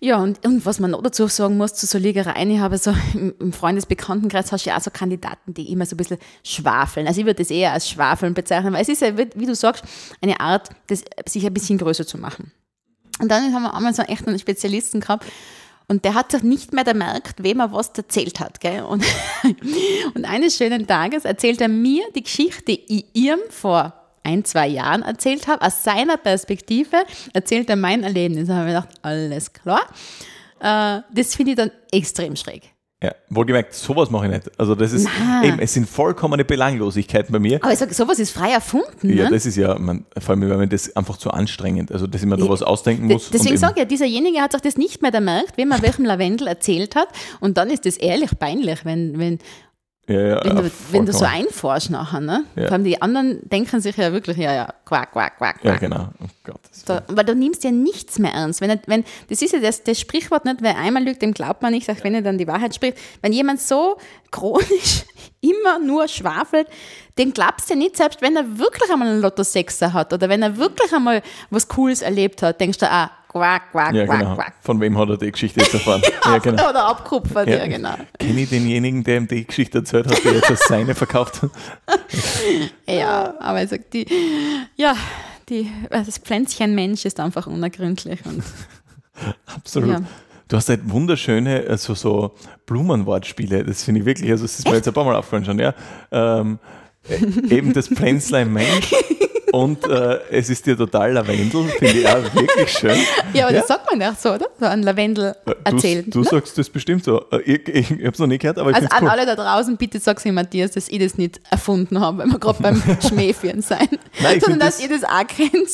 [0.00, 2.94] ja, und, und was man noch dazu sagen muss zu so Liegereien, ich habe so
[3.14, 7.08] im Freundesbekanntenkreis hast du ja auch so Kandidaten, die immer so ein bisschen schwafeln.
[7.08, 9.84] Also ich würde das eher als Schwafeln bezeichnen, weil es ist ja, wie du sagst,
[10.20, 12.52] eine Art, das, sich ein bisschen größer zu machen.
[13.20, 15.26] Und dann haben wir einmal so einen Spezialisten gehabt,
[15.90, 18.60] und der hat sich nicht mehr gemerkt, wem er was erzählt hat.
[18.60, 18.82] Gell?
[18.82, 19.04] Und,
[20.14, 23.97] und eines schönen Tages erzählt er mir die Geschichte, ich ihm vor
[24.28, 25.62] ein, zwei Jahren erzählt habe.
[25.64, 26.96] Aus seiner Perspektive
[27.32, 28.48] erzählt er mein Erlebnis.
[28.48, 29.82] Da habe ich gedacht, alles klar.
[30.60, 32.74] Äh, das finde ich dann extrem schräg.
[33.00, 34.50] Ja, wohlgemerkt, sowas mache ich nicht.
[34.58, 35.44] Also das ist Nein.
[35.44, 37.62] eben, es sind vollkommene Belanglosigkeiten bei mir.
[37.62, 39.16] Aber ich sage, sowas ist frei erfunden.
[39.16, 39.30] Ja, ne?
[39.30, 42.26] das ist ja, man, vor allem, wenn man das einfach zu anstrengend, also dass ich
[42.26, 43.30] mir da was ausdenken muss.
[43.30, 46.48] Deswegen sage ich ja, dieserjenige hat sich das nicht mehr gemerkt, wenn man welchem Lavendel
[46.48, 47.06] erzählt hat.
[47.38, 49.38] Und dann ist das ehrlich peinlich, wenn, wenn
[50.08, 52.44] ja, ja, wenn, du, wenn du so einforschst nachher, ne?
[52.56, 52.62] Ja.
[52.64, 55.64] Vor allem die anderen denken sich ja wirklich, ja, ja, quack, quack, quack, quack.
[55.64, 56.08] Ja, genau.
[56.18, 58.62] Oh Gott, da, weil du nimmst ja nichts mehr ernst.
[58.62, 61.72] Wenn, wenn, das ist ja das, das Sprichwort nicht, wer einmal lügt, dem glaubt man
[61.72, 62.96] nicht, auch wenn er dann die Wahrheit spricht.
[63.20, 63.98] Wenn jemand so
[64.30, 65.04] chronisch
[65.42, 66.68] immer nur schwafelt,
[67.18, 70.30] den glaubst du ja nicht, selbst wenn er wirklich einmal einen Lotto Sechser hat oder
[70.30, 74.18] wenn er wirklich einmal was Cooles erlebt hat, denkst du, ah, quack, quack, ja, quack,
[74.18, 74.34] genau.
[74.34, 74.54] quack.
[74.60, 76.02] Von wem hat er die Geschichte jetzt erfahren?
[76.24, 76.70] ja, genau.
[76.70, 77.94] Oder abkupfert, ja, ja genau.
[78.18, 81.50] Kenne ich denjenigen, der ihm die Geschichte erzählt hat, der jetzt als seine verkauft hat?
[82.86, 84.06] ja, aber er sagt, die,
[84.76, 84.96] ja,
[85.48, 88.24] die, das Pflänzchen Mensch ist einfach unergründlich.
[88.24, 88.42] Und,
[89.54, 89.90] Absolut.
[89.90, 90.00] Ja.
[90.48, 94.76] Du hast halt wunderschöne, also so Blumenwortspiele, das finde ich wirklich, also das ist mir
[94.76, 95.74] jetzt ein paar Mal aufgefallen schon, ja.
[96.10, 96.58] Ähm,
[97.06, 98.94] äh, eben das Pflänzlein Mensch
[99.52, 102.98] und äh, es ist dir total Lavendel, finde ich auch wirklich schön.
[103.32, 103.60] Ja, aber ja?
[103.60, 104.46] das sagt man ja so, oder?
[104.58, 105.34] So ein Lavendel
[105.64, 106.04] erzählen.
[106.04, 106.24] Du, du ne?
[106.24, 107.24] sagst das bestimmt so.
[107.30, 109.08] Äh, ich, ich, ich habe es noch nie gehört, aber ich Also an cool.
[109.10, 112.38] alle da draußen, bitte sag sie Matthias, dass ich das nicht erfunden habe, wenn wir
[112.38, 113.88] gerade beim Schmähführen sein.
[114.22, 115.68] Nein, Sondern dass das, ihr das auch kennt.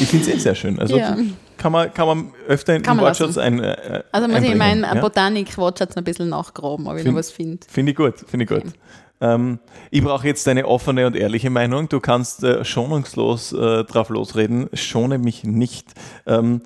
[0.00, 0.78] Ich finde es eh sehr schön.
[0.78, 1.16] Also ja.
[1.56, 3.58] kann, man, kann man öfter in, den Wortschatz ein.
[3.60, 4.94] Äh, also muss ich in meinen ja?
[4.94, 7.66] Botanik-Wortschatz ein bisschen nachgraben, ob ich find, noch was finde.
[7.68, 8.72] Finde ich gut, finde ich gut.
[9.22, 9.60] Ähm,
[9.92, 11.88] ich brauche jetzt deine offene und ehrliche Meinung.
[11.88, 14.68] Du kannst äh, schonungslos äh, drauf losreden.
[14.74, 15.94] Schone mich nicht.
[16.26, 16.62] Ähm,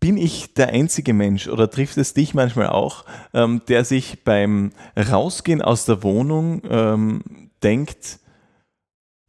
[0.00, 4.72] bin ich der einzige Mensch oder trifft es dich manchmal auch, ähm, der sich beim
[4.96, 7.22] Rausgehen aus der Wohnung ähm,
[7.62, 8.18] denkt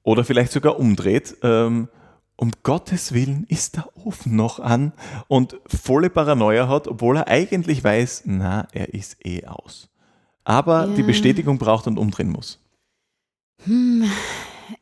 [0.02, 1.90] oder vielleicht sogar umdreht, ähm,
[2.38, 4.94] um Gottes Willen ist der Ofen noch an
[5.28, 9.91] und volle Paranoia hat, obwohl er eigentlich weiß, na, er ist eh aus
[10.44, 10.96] aber ja.
[10.96, 12.60] die Bestätigung braucht und umdrehen muss.
[13.66, 14.10] Hm.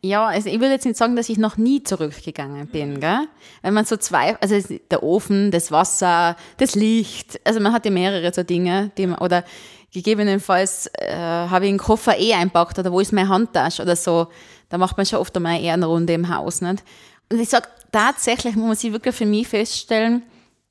[0.01, 3.27] Ja, also ich würde jetzt nicht sagen, dass ich noch nie zurückgegangen bin, gell?
[3.61, 4.55] Wenn man so zwei, also
[4.91, 9.17] der Ofen, das Wasser, das Licht, also man hat ja mehrere so Dinge, die man,
[9.19, 9.43] oder
[9.91, 14.27] gegebenenfalls äh, habe ich einen Koffer eh einpackt oder wo ist meine Handtasche oder so,
[14.69, 16.83] da macht man schon oft einmal eine Ehrenrunde im Haus, nicht?
[17.31, 20.23] Und ich sage, tatsächlich muss man sich wirklich für mich feststellen,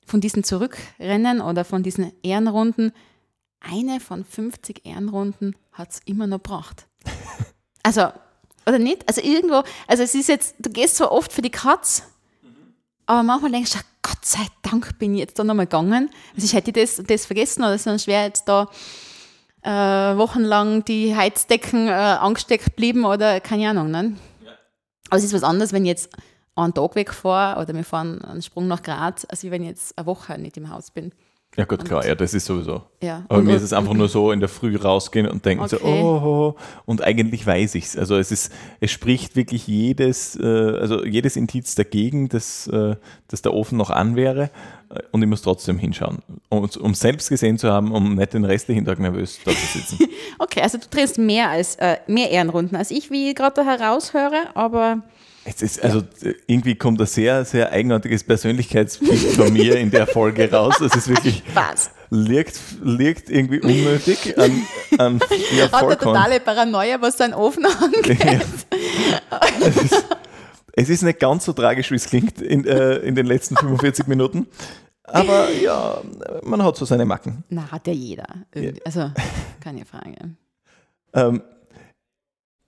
[0.05, 2.91] von diesen Zurückrennen oder von diesen Ehrenrunden,
[3.59, 6.87] eine von 50 Ehrenrunden hat es immer noch gebracht.
[7.81, 8.11] Also,
[8.67, 9.07] Oder nicht?
[9.07, 12.03] Also irgendwo, also es ist jetzt, du gehst zwar oft für die Katz,
[13.05, 16.09] aber manchmal denkst du, Gott sei Dank bin ich jetzt da nochmal gegangen.
[16.35, 18.67] Also ich hätte das, das vergessen oder sonst wäre jetzt da
[19.63, 23.91] äh, wochenlang die Heizdecken äh, angesteckt blieben oder keine Ahnung.
[23.91, 24.15] Ne?
[24.43, 24.51] Ja.
[25.09, 26.09] Aber es ist was anderes, wenn ich jetzt
[26.55, 30.05] einen Tag wegfahre oder wir fahren einen Sprung nach Graz, als wenn ich jetzt eine
[30.05, 31.13] Woche nicht im Haus bin.
[31.57, 32.83] Ja gut, klar, ja, das ist sowieso.
[33.01, 33.25] Ja.
[33.27, 35.77] Aber und, mir ist es einfach nur so, in der Früh rausgehen und denken okay.
[35.77, 37.97] so, oh, und eigentlich weiß ich es.
[37.97, 42.95] Also es ist, es spricht wirklich jedes, äh, also jedes Indiz dagegen, dass, äh,
[43.27, 44.51] dass der Ofen noch an wäre
[45.11, 46.19] und ich muss trotzdem hinschauen.
[46.49, 49.99] Um, um selbst gesehen zu haben, um nicht den restlichen Tag nervös da zu sitzen.
[50.39, 53.63] okay, also du drehst mehr als äh, mehr Ehrenrunden als ich, wie ich gerade da
[53.63, 55.03] heraushöre, aber
[55.49, 56.03] es ist, also
[56.47, 60.75] irgendwie kommt ein sehr, sehr eigenartiges Persönlichkeitsbild von mir in der Folge raus.
[60.79, 61.43] Das ist wirklich.
[61.53, 61.91] Was?
[62.11, 64.63] Liegt, liegt irgendwie unnötig an,
[64.97, 65.19] an
[65.55, 68.19] ja, Hat eine totale Paranoia, was sein Ofen angeht.
[68.19, 69.39] Ja.
[69.59, 70.05] Es, ist,
[70.73, 74.07] es, ist, nicht ganz so tragisch, wie es klingt in, äh, in den letzten 45
[74.07, 74.47] Minuten.
[75.03, 76.01] Aber ja,
[76.41, 77.43] man hat so seine Macken.
[77.49, 78.27] Na, hat ja jeder.
[78.85, 79.11] Also,
[79.59, 80.35] keine Frage.
[81.13, 81.43] Ähm,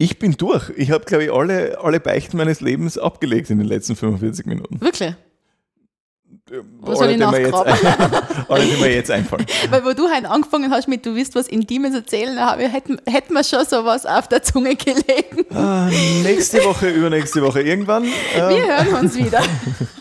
[0.02, 0.72] ich bin durch.
[0.78, 4.82] Ich habe, glaube ich, alle, alle Beichten meines Lebens abgelegt in den letzten 45 Minuten.
[4.82, 5.14] Wirklich?
[6.82, 7.54] Was soll ich die, mir jetzt,
[8.50, 9.46] alle, die mir jetzt einfallen.
[9.70, 13.44] Weil wo du heute angefangen hast mit, du willst was Intimes erzählen, hätten, hätten wir
[13.44, 15.46] schon sowas auf der Zunge gelegen.
[15.54, 15.88] Ah,
[16.24, 18.04] nächste Woche, übernächste Woche irgendwann.
[18.04, 19.42] Ähm, wir hören uns wieder.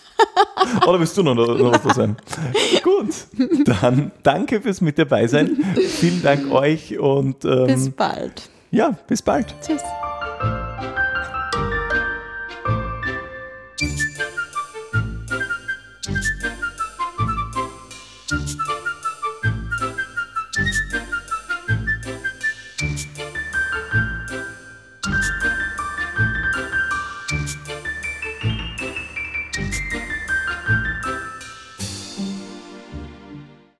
[0.87, 2.17] Oder willst du noch, noch was da sein?
[2.83, 3.15] Gut,
[3.65, 5.63] dann danke fürs mit dabei sein.
[5.77, 8.51] Vielen Dank euch und ähm, bis bald.
[8.71, 9.55] Ja, bis bald.
[9.67, 9.83] Tschüss.